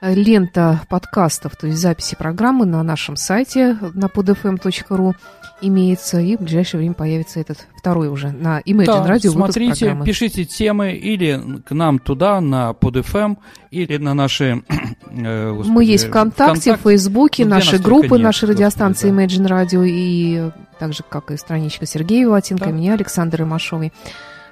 Лента 0.03 0.81
подкастов, 0.87 1.55
то 1.55 1.65
есть 1.65 1.79
записи 1.79 2.15
программы 2.15 2.67
на 2.67 2.83
нашем 2.83 3.15
сайте 3.15 3.75
на 3.95 4.05
podfm.ru 4.05 5.15
имеется, 5.61 6.19
и 6.19 6.35
в 6.35 6.41
ближайшее 6.41 6.79
время 6.79 6.93
появится 6.93 7.39
этот 7.39 7.67
второй 7.77 8.09
уже 8.09 8.31
на 8.31 8.61
Imagine 8.61 8.85
да, 8.85 9.05
Radio 9.05 9.29
смотрите, 9.29 9.85
программы. 9.85 10.05
пишите 10.05 10.45
темы 10.45 10.93
или 10.93 11.61
к 11.65 11.71
нам 11.71 11.99
туда, 11.99 12.41
на 12.41 12.71
PodFM, 12.71 13.37
или 13.71 13.97
на 13.97 14.13
наши... 14.13 14.63
Э, 15.13 15.51
господи, 15.51 15.73
Мы 15.73 15.83
есть 15.83 16.07
ВКонтакте, 16.07 16.77
в 16.77 16.79
Фейсбуке, 16.83 17.43
ну, 17.43 17.51
наши 17.51 17.77
группы, 17.77 18.15
нет, 18.15 18.21
наши 18.21 18.45
радиостанции 18.47 19.11
да. 19.11 19.25
Imagine 19.25 19.45
Radio, 19.45 19.85
и 19.85 20.51
так 20.79 20.93
же, 20.93 21.03
как 21.07 21.31
и 21.31 21.37
страничка 21.37 21.85
Сергея 21.85 22.29
Ватенко, 22.29 22.67
да. 22.67 22.71
меня, 22.71 22.93
Александра 22.93 23.43
Машовой. 23.43 23.91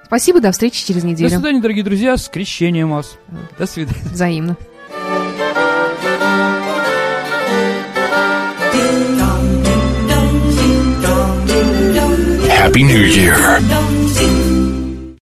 Спасибо, 0.03 0.41
до 0.41 0.51
встречи 0.51 0.85
через 0.85 1.05
неделю. 1.05 1.29
До 1.29 1.35
свидания, 1.35 1.61
дорогие 1.61 1.85
друзья, 1.85 2.17
с 2.17 2.27
крещением 2.27 2.91
вас. 2.91 3.17
До 3.57 3.65
свидания. 3.65 4.01
Взаимно. 4.11 4.57
Happy 12.69 12.83
New 12.83 12.99
Year. 12.99 14.08